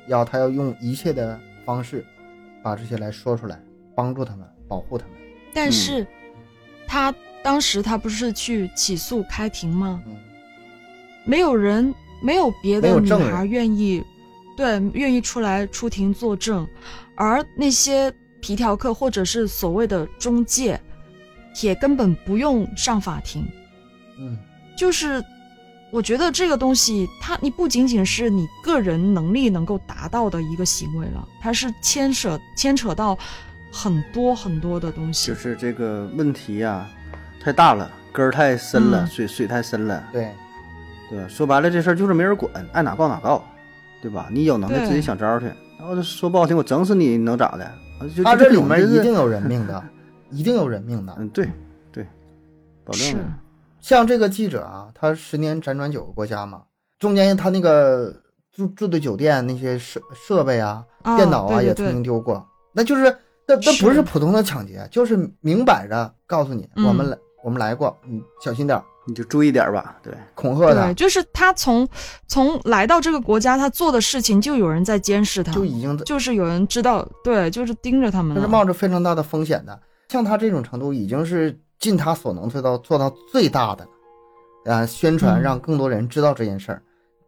[0.06, 2.06] 要他要用一切的方式
[2.62, 3.61] 把这些来说出来，
[3.96, 5.16] 帮助他们，保护他们。
[5.52, 6.06] 但是，
[6.87, 10.00] 他当时他不是去起诉开庭吗？
[10.06, 10.16] 嗯，
[11.24, 14.00] 没有人，没有别的女孩愿意，
[14.60, 16.68] 对，愿意出来出庭作证，
[17.14, 20.78] 而那些皮条客或者是所谓的中介，
[21.62, 23.42] 也根本不用上法庭。
[24.18, 24.36] 嗯，
[24.76, 25.24] 就是，
[25.90, 33.18] 我觉得这个东西，它你不仅仅是你个人能力能够达到的一个行为了，它是牵扯牵扯到
[33.72, 35.34] 很多很多的东西就。
[35.34, 36.86] 是这个问题呀、
[37.42, 40.30] 太大了，根儿太深了，嗯水水太深了，对，
[41.08, 41.26] 对？
[41.30, 43.42] 说白了，这事儿就是没人管，爱哪告哪告，
[44.02, 44.28] 对吧？
[44.30, 45.46] 你有能耐自己想招儿去，
[45.78, 47.64] 然后说不好听，我整死你能咋的？
[47.64, 47.76] 啊
[48.16, 49.82] 就他这里面一定有人命的，
[50.30, 51.14] 一定有人命的。
[51.18, 51.46] 嗯，对
[51.92, 52.06] 对，
[52.84, 53.16] 保证。
[53.80, 56.62] 像这个记者啊，他十年辗转九个国家嘛，
[56.98, 58.14] 中间他那个
[58.50, 63.04] 住住的酒店那些设设备啊、啊电脑啊对对对也曾经丢过，那就是
[63.46, 71.88] 那那不是普通的抢劫，就是明摆着告诉你，嗯我们来我们来过，你小心点儿，你就注意点吧，对，恐吓他，就是他从
[72.28, 78.40] 从来到这个国家，他做的事情就有人在监视他，就已经就是有人知道，对，就是盯着他们了。
[78.40, 79.80] 他是冒着非常大的风险的。
[80.08, 83.86] 像他这种程度，已经是尽他所能做到做到最大的
[84.66, 86.82] 了，啊，宣传嗯让更多人知道这件事儿。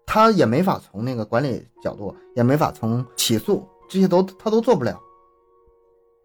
[0.04, 5.00] 他也没法从那个管理角度，也没法从起诉这些都他都做不了，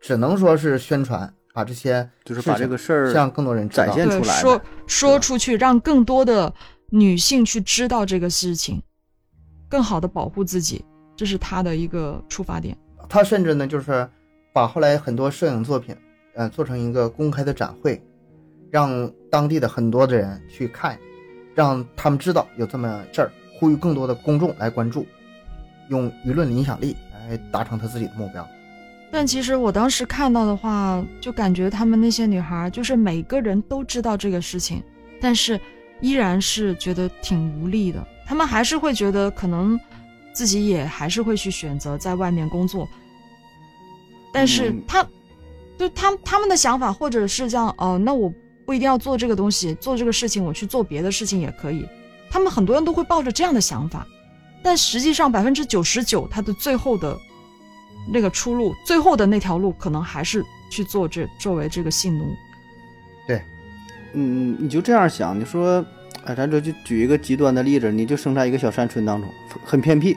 [0.01, 3.91] 只能说是宣传，把这些就是把这个事儿向更多人展。
[3.91, 6.53] 现出来说说出去，让更多的
[6.91, 8.79] 女性去知道这个事情，
[9.67, 12.77] 更好的保护自己，这是他的一个出发点。
[13.09, 14.07] 他甚至呢，就是
[14.53, 15.97] 把后来很多摄影作品，
[16.35, 17.99] 呃，做成一个公开的展会，
[18.69, 20.95] 让当地的很多的人去看，
[21.55, 25.07] 让他们知道有这么事儿，呼吁更多的公众来关注，
[25.89, 28.47] 用舆论影响力来达成他自己的目标。
[29.17, 34.79] 但其实我当时看到的话，就感觉他们那些女孩，就是每个人都知道这个事情，
[35.19, 35.59] 但是
[36.01, 38.07] 依然是觉得挺无力的。
[38.27, 39.75] 他们还是会觉得可能
[40.33, 42.87] 自己也还是会去选择在外面工作，
[44.31, 45.03] 但是嗯他，
[45.79, 48.31] 就他他们的想法，或者是这样，哦、那我
[48.67, 51.87] 不一定要做这个东西，做这个事情，我去做别的事情也可以。
[52.29, 54.05] 他们很多人都会抱着这样的想法，
[54.61, 57.17] 但实际上百分之九十九，他的最后的
[58.11, 62.35] 那个出路，最后的那条路，可能还是去做这作为这个性奴。
[63.27, 63.41] 对
[64.13, 65.85] 嗯，你就这样想，你说，
[66.23, 69.29] 哎，咱这就举一个极端的例子，你就生在一个小山村当中，
[69.63, 70.15] 很偏僻，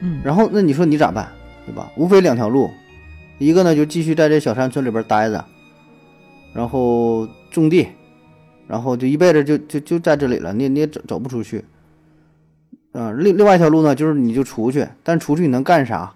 [0.00, 1.28] 嗯，然后那你说你咋办，
[1.66, 1.90] 对吧？
[1.96, 2.70] 无非两条路，
[3.38, 5.44] 一个呢就继续在这小山村里边待着，
[6.54, 7.88] 然后种地，
[8.68, 11.64] 然后就一辈子就就就在这里了，你你也走走不出去。
[12.92, 16.14] 嗯、另另外一条路呢，就是你就出去，但出去你能干啥，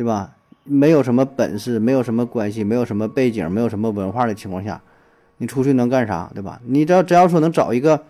[0.00, 0.30] 对吧？
[0.64, 4.80] 没有什么本事，没有什么关系，没有什么背景，没有什么文化的情况下，
[5.36, 6.58] 你出去能干啥，对吧？
[6.64, 8.02] 你只要只要说能找一个，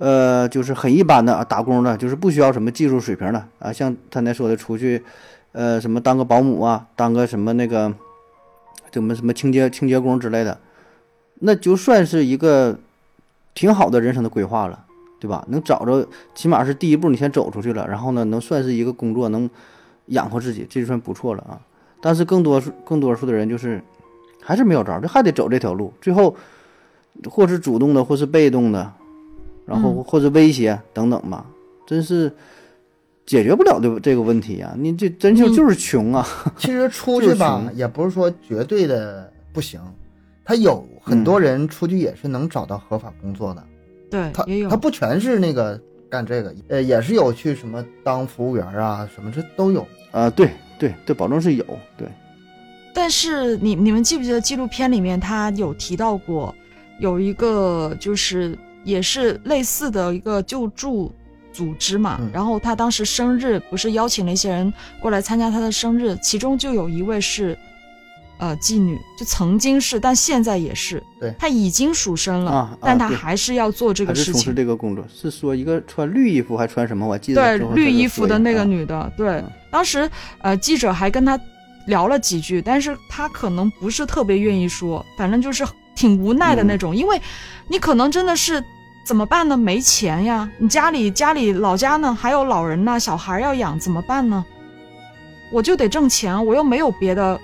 [0.00, 5.02] 呃，就是很一般的打工的，就是不需要什么技术水平的啊，像他那说的出去，
[5.52, 7.90] 呃，什么当个保姆啊，当个什么那个，
[8.92, 10.58] 怎么什么清洁清洁工之类的，
[11.40, 12.78] 那就算是一个
[13.54, 14.84] 挺好的人生的规划了，
[15.18, 15.42] 对吧？
[15.48, 19.48] 能找着，起码是第一步，你先走出去了，然后呢，能算是一个工作，能
[20.08, 21.60] 养活自己，这就算不错了啊。
[22.00, 23.82] 但是更多数更多数的人就是
[24.40, 26.34] 还是没有招儿，就还得走这条路，最后
[27.28, 28.92] 或是主动的，或是被动的，
[29.66, 31.44] 然后嗯或者威胁等等吧，
[31.86, 32.32] 真是
[33.26, 34.74] 解决不了的这个问题啊！
[34.78, 39.80] 你这真就嗯就是穷啊， 其实出去吧，也不是说绝对的不行，
[40.44, 43.64] 他有很多人出去也是能找到合法工作的。
[44.32, 44.76] 他，对也有他。
[44.76, 49.86] 不全是那个干这个，呃，也是有去什么当服务员啊，什么这都有。
[50.10, 51.64] 啊，对对对，保证是有，
[51.96, 52.08] 对，
[52.94, 56.54] 但是你你们记不记得纪录片里面他有提到过，
[56.98, 61.12] 有一个就是也是类似的一个救助
[61.52, 67.56] 组织嘛，嗯然后他当时生日不是邀请了一些人过来参加他的生日，其中就有一位是。
[68.38, 71.02] 呃，妓女就曾经是，但现在也是。
[71.20, 74.54] 对她已经赎身了，啊啊但她还是要做这个事情是从事。
[74.54, 77.06] 这个工作，是说一个穿绿衣服还穿什么？
[77.06, 80.08] 我记得对绿衣服的那个啊女的，对嗯，当时
[80.40, 81.38] 呃记者还跟她
[81.86, 87.20] 聊了几句，但是她可能不是特别愿意说，反正就是挺无奈的那嗯种，因为
[87.66, 88.62] 你可能真的是
[89.04, 89.56] 怎么办呢？
[89.56, 94.44] 没钱呀，你家里家里老家呢还有老人呢，小孩要养，怎么办呢？
[95.50, 97.40] 我就得挣钱，我又没有别的，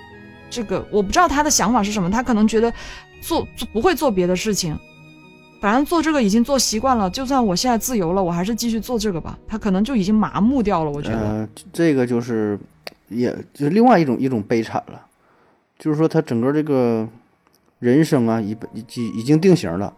[0.49, 2.71] 这个我不知道他的想法是什么，他可能觉得
[3.21, 4.77] 做做不会做别的事情，
[5.59, 9.35] 反反正做这个已经做习惯了，就算我现在自由了，我还是继续做这个吧。
[9.47, 11.19] 他可能就已经麻木掉了，我觉得。
[11.19, 12.59] 呃，这个就是，
[13.09, 15.01] 也就是另外一种一种悲惨了，
[15.79, 17.07] 就是说他整个这个
[17.79, 19.91] 人生啊，已已已已经定型了，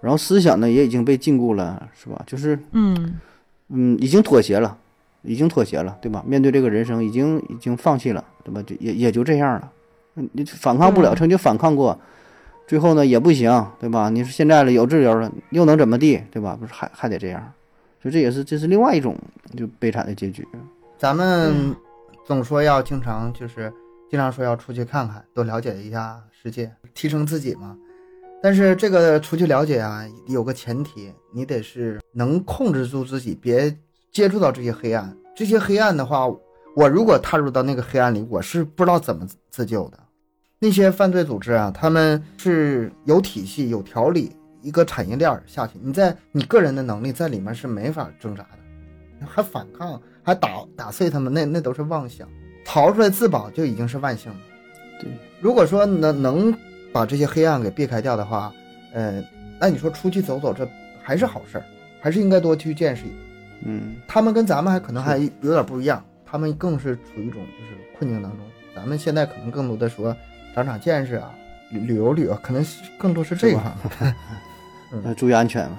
[0.00, 2.22] 然后思想呢也已经被禁锢了，是吧？
[2.24, 3.18] 就是嗯
[3.70, 4.78] 嗯，已经妥协了，
[5.22, 6.22] 已经妥协了，对吧？
[6.24, 8.62] 面对这个人生，已经已经放弃了，对吧？
[8.62, 9.68] 就也也就这样了，嗯
[10.32, 11.98] 你反抗不了，曾经反抗过，
[12.66, 14.08] 最后呢也不行，对吧？
[14.10, 16.56] 你说现在了有自由了，又能怎么地，对吧？
[16.60, 17.52] 不是还还得这样，
[18.02, 19.16] 所以这也是这是另外一种
[19.56, 20.46] 就悲惨的结局。
[20.98, 21.74] 咱们
[22.26, 23.72] 总说要经常就是
[24.10, 27.76] 经常说要出去看看，多了解一下世界，提升自己嘛。
[28.40, 33.76] 但是这个出去了解啊，有个前提，你得是能控制住自己，别
[34.12, 35.16] 接触到这些黑暗。
[35.34, 36.26] 这些黑暗的话，
[36.76, 39.98] 我如果踏入到那个黑暗里，我是不知道怎么自救的。
[40.60, 52.28] 那些犯罪组织啊，他们是有体系、有条理，一个产业链儿下去，你在你个人的能力在里面是没法挣扎的，还反抗，还打打碎他们，那那都是妄想。
[52.64, 54.38] 逃出来自保就已经是万幸了。
[55.00, 55.08] 对，
[55.40, 56.58] 如果说能能
[56.92, 58.52] 把这些黑暗给避开掉的话，
[58.92, 59.22] 呃，
[59.60, 60.68] 那你说出去走走，这
[61.00, 61.64] 还是好事儿，
[62.00, 63.04] 还是应该多去见识。
[63.64, 68.40] 嗯，他们跟咱们还可能还有点不一样，他们更是处于一种就是困境当中。
[68.74, 70.14] 咱们现在可能更多的说
[70.54, 71.30] 长长见识啊，
[71.70, 74.14] 旅旅游旅游，可能是更多是这个是吧方面。
[75.04, 75.76] 呃， 注意安全嘛，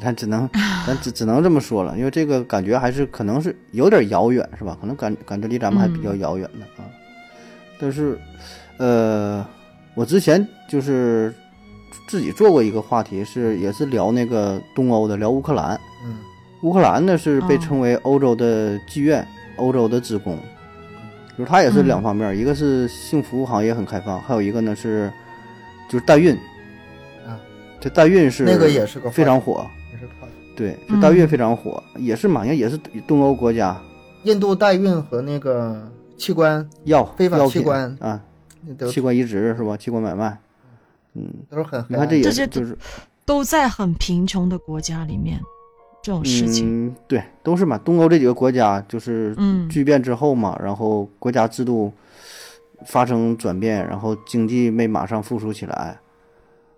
[0.00, 0.48] 咱只能
[0.86, 4.76] 咱只只能这么说了，因为这个感觉还是可能是有点遥远，是吧？
[4.80, 6.86] 可能感感觉离咱们还比较遥远的啊。
[7.78, 8.18] 但是，
[8.78, 9.44] 呃，
[9.94, 11.34] 我之前就是
[12.08, 15.78] 自己做过一个话题，是也是聊那个东欧的，聊乌克兰。
[16.04, 16.16] 嗯
[16.62, 19.26] 乌克兰呢是被哦称为欧洲的妓院、
[19.56, 20.38] 欧洲的子宫，
[21.36, 21.86] 就是它也是嗯。
[21.86, 25.12] 两方面，一个是性服务行业很开放，还有一个呢是
[25.88, 26.34] 就是代孕
[27.26, 27.38] 啊，
[27.80, 30.26] 这代孕是那个也是个非常火，也是靠
[30.56, 31.28] 对，这代孕嗯。
[31.28, 33.80] 非常火，也是马上也是东欧国家。
[34.22, 38.20] 印度代孕和那个器官药非法器官啊，
[38.90, 39.76] 器官移植是吧？
[39.76, 40.38] 器官买卖，
[41.14, 42.74] 嗯，都是很你看这些就是
[43.26, 45.38] 都在很贫穷的国家里面，
[46.04, 47.78] 这种事情，嗯，对，都是嘛。
[47.78, 51.90] 东欧这几个国家就是嗯巨变之后嘛，然后国家制度
[52.84, 55.98] 发生转变，然后经济没马上复苏起来，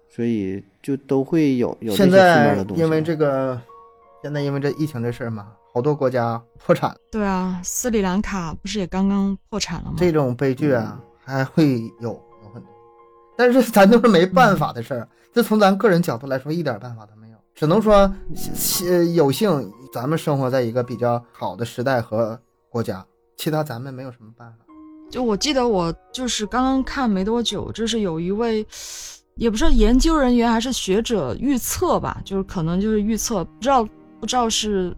[0.09, 2.83] 所以就都会有有这些负现在面的东西。
[2.85, 3.61] 因为这个，
[4.23, 9.97] 现在因为这疫情这事儿嘛，好多国家破产，对啊，斯里兰卡不是也刚刚破产了吗？
[9.99, 12.11] 这种悲剧啊还会有
[12.45, 12.71] 有很多，
[13.37, 15.09] 但是咱都是没办法的事儿。
[15.35, 17.26] 这从咱个人角度来说，一点办法都没有，
[17.57, 18.15] 只能说
[19.15, 22.39] 有幸咱们生活在一个比较好的时代和
[22.69, 23.05] 国家，
[23.35, 24.59] 其他咱们没有什么办法。
[25.11, 28.67] 就我记得我就是刚刚看没多久，就是有一位，
[29.37, 33.89] 也不知道研究人员还是学者预测吧，就是可能就是预测，不知道
[34.21, 34.95] 不知道是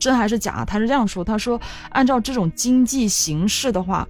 [0.00, 0.64] 真还是假。
[0.64, 4.08] 他是这样说，他说按照这种经济形势的话，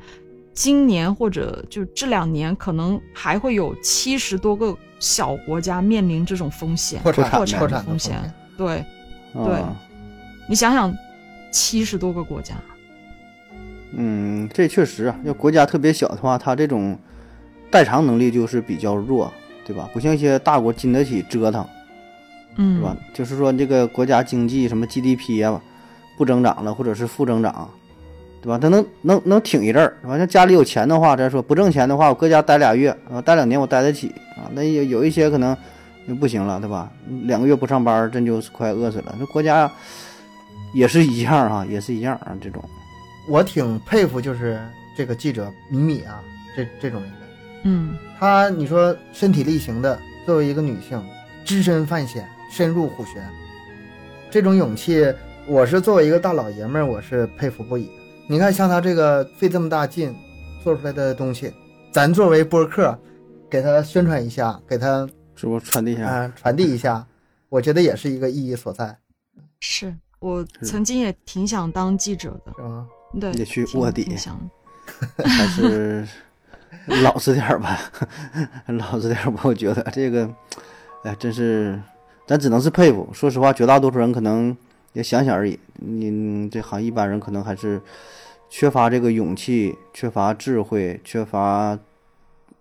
[0.52, 8.20] 今年或者就这两年可能还会有七十多个小国家面临这种风险，破产破破产风险。
[8.56, 8.78] 对
[9.32, 9.62] 啊对
[10.48, 10.92] 你想想，
[11.52, 12.54] 七十多个国家，
[13.92, 16.98] 嗯，这确实啊，要国家特别小的话，它这种
[17.70, 19.32] 代偿能力就是比较弱，
[19.64, 19.88] 对吧？
[19.92, 21.64] 不像一些大国经得起折腾。
[22.56, 22.96] 嗯，是吧？
[23.14, 25.62] 就是说这个国家经济什么 GDP 啊
[26.18, 27.70] 不增长了，或者是负增长，
[28.42, 28.58] 对吧？
[28.58, 34.48] 他能能能挺一阵儿，完了家里有钱的话，咱说不挣钱的话，我搁家待俩月啊，待两年我待得起啊。
[34.54, 35.56] 那有有一些可能
[36.08, 36.90] 就不行了，对吧？
[37.24, 39.14] 两个月不上班，真就是快饿死了。
[39.18, 39.70] 那国家
[40.72, 42.62] 也是一样啊，也是一样啊，这种
[43.28, 44.58] 我挺佩服，就是
[44.96, 46.22] 这个记者米米啊，
[46.56, 47.16] 这这种人的。
[47.64, 51.02] 嗯他你说身体力行的，作为一个女性，
[51.44, 53.20] 只身犯险，深入虎穴，
[54.30, 55.12] 这种勇气，
[55.46, 57.99] 我是作为一个大老爷们儿，我是佩服不已的。
[58.30, 60.14] 你看，像他这个费这么大劲
[60.62, 61.52] 做出来的东西，
[61.90, 62.96] 咱作为播客，
[63.50, 65.04] 给他宣传一下，给他
[65.34, 66.06] 是不是传递一下？
[66.06, 67.04] 啊、传递一下，
[67.48, 68.96] 我觉得也是一个意义所在，
[69.58, 72.86] 是我曾经也挺想当记者的，是吧？
[73.20, 74.38] 对，得去卧底想
[75.16, 76.06] 还是
[77.02, 77.80] 老实点儿吧，
[78.78, 79.40] 老实点儿吧。
[79.42, 80.32] 我觉得这个，
[81.02, 81.82] 哎，真是，
[82.28, 83.08] 咱只能是佩服。
[83.12, 84.56] 说实话，绝大多数人可能
[84.92, 85.58] 也想想而已。
[85.74, 87.80] 你这行一般人可能还是
[88.50, 91.78] 缺乏这个勇气，缺乏智慧，缺乏，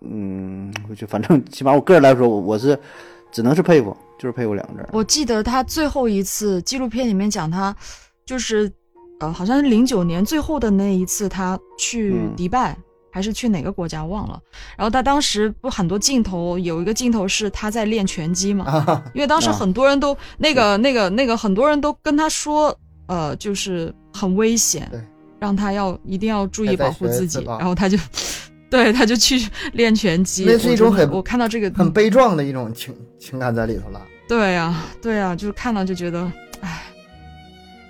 [0.02, 2.80] 嗯，我就反正起码我个人来说，我我是
[3.32, 4.90] 只能是佩服，就是佩服两个字。
[4.94, 7.76] 我记得他最后一次纪录片里面讲他，
[8.24, 8.72] 就是
[9.20, 12.78] 呃，好像是零九年最后的那一次，他去嗯迪拜，
[13.12, 14.40] 还是去哪个国家忘了。
[14.78, 22.74] 然后他当时不很多镜头，有一个镜头是他在练拳击嘛， 啊，因为当时啊很多人都、那个那个那个很多人都跟他说，
[23.08, 25.04] 呃，就是很危险对，
[25.40, 27.98] 让他要一定要注意保护自己，然后他就，
[28.70, 29.40] 对，他就去
[29.74, 30.46] 练拳击。
[30.46, 34.02] 那是一种很我看到这个很悲壮的一种情情感在里头了。
[34.28, 36.32] 对呀、对呀、就是看到就觉得，
[36.62, 36.84] 唉，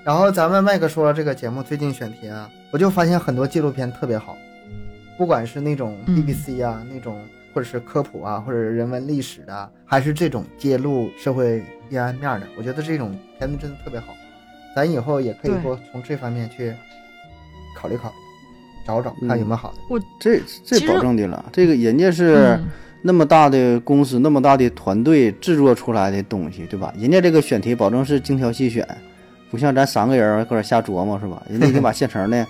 [0.06, 4.38] 然后咱们麦克说这个节目最近选题啊，我就发现很多纪录片特别好，
[5.18, 7.22] 不管是那种嗯 BBC 啊、那种，
[7.54, 14.16] 或者是科普啊，或者是人文历史的啊，还是这种揭露社会阴暗面的，我觉得这种片子真的特别好。
[14.74, 16.74] 咱以后也可以对多从这方面去
[17.80, 18.16] 考虑考虑，
[18.86, 19.78] 找找嗯看有没有好的。
[19.88, 22.68] 我这这保证的了，这个人家是嗯
[23.02, 26.94] 那么大的公司、那么大的团队制作出来的东西，对吧？
[26.98, 28.86] 人家这个选题保证是精挑细选，
[29.50, 31.42] 不像咱三个人搁这瞎琢磨，是吧？
[31.50, 32.46] 人家已经把现成的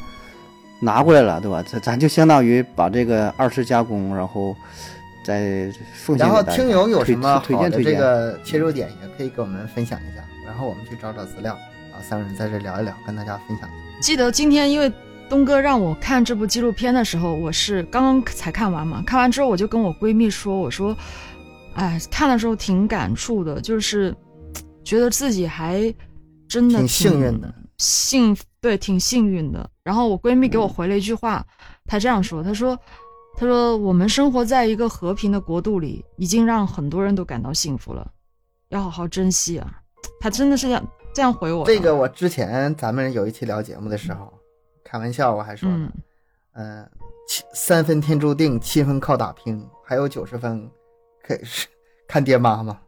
[0.81, 1.63] 拿过来了，对吧？
[1.67, 4.55] 咱咱就相当于把这个二次加工，然后
[5.23, 6.55] 再奉献然后给大家。
[6.55, 7.99] 听友有什么好的这推荐推荐？
[7.99, 11.53] 个切入点，也可以给我们分享一下，然后我们去找找资料，
[11.93, 13.99] 啊，三个人在这聊一聊，跟大家分享一下。
[14.01, 14.91] 记得今天因为
[15.29, 20.97] 东哥让我看这部纪录片的时候，我是刚刚才看完嘛，看完之后我就跟我闺蜜说，我说，
[21.75, 24.13] 哎，看的时候挺感触的，就是
[24.83, 25.93] 觉得自己还
[26.47, 29.69] 真的挺幸运的，幸对，挺幸运的。
[29.83, 31.45] 然后我闺蜜给我回了一句话，
[31.85, 32.77] 她这样说，她说，
[33.37, 38.11] 她说我们生活在一个和平的国度里，已经让很多人都感到幸福了，
[38.69, 39.71] 要好好珍惜啊。
[40.19, 41.67] 她真的是这样这样回我。
[41.67, 44.33] 这个我之前咱们有一期聊节目的时候，
[44.83, 45.91] 开玩笑我还说呢
[46.53, 46.89] 嗯，嗯，
[47.27, 50.69] 七三分天注定，七分靠打拼，还有九十分
[51.25, 51.67] 可以是
[52.07, 52.79] 看爹妈嘛。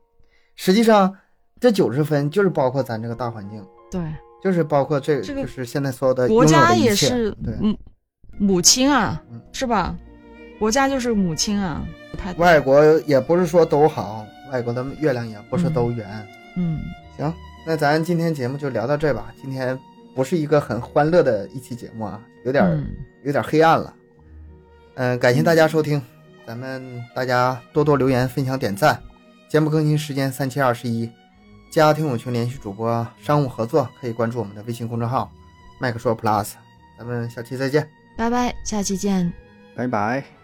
[0.55, 1.15] 实际上，
[1.59, 4.01] 这九十分就是包括咱这个大环境，对。
[4.43, 7.53] 就是包括这，这个就是现在所有的国家也是对。
[7.57, 7.77] 母
[8.39, 9.95] 母亲啊嗯，是吧？
[10.57, 11.85] 国家就是母亲啊，
[12.37, 16.27] 外国也不是说都好，外国的月亮也不是都圆。
[16.57, 16.79] 嗯，
[17.15, 17.31] 行，
[17.67, 19.31] 那咱今天节目就聊到这吧。
[19.39, 19.77] 今天
[20.16, 22.86] 不是一个很欢乐的一期节目啊，有点
[23.24, 23.93] 有点黑暗了。
[24.95, 26.01] 嗯、感谢大家收听，
[26.45, 29.01] 咱们大家多多留言、分享、点赞。
[29.49, 31.09] 节目更新时间三七二十一，
[31.72, 35.32] 加听友群联系主播商务合作，可以关注我们的微信公众号
[35.80, 36.53] 麦克说 Plus。
[36.97, 37.89] 咱们下期再见。
[38.18, 39.32] 拜拜，下期见。
[39.76, 40.40] 拜拜。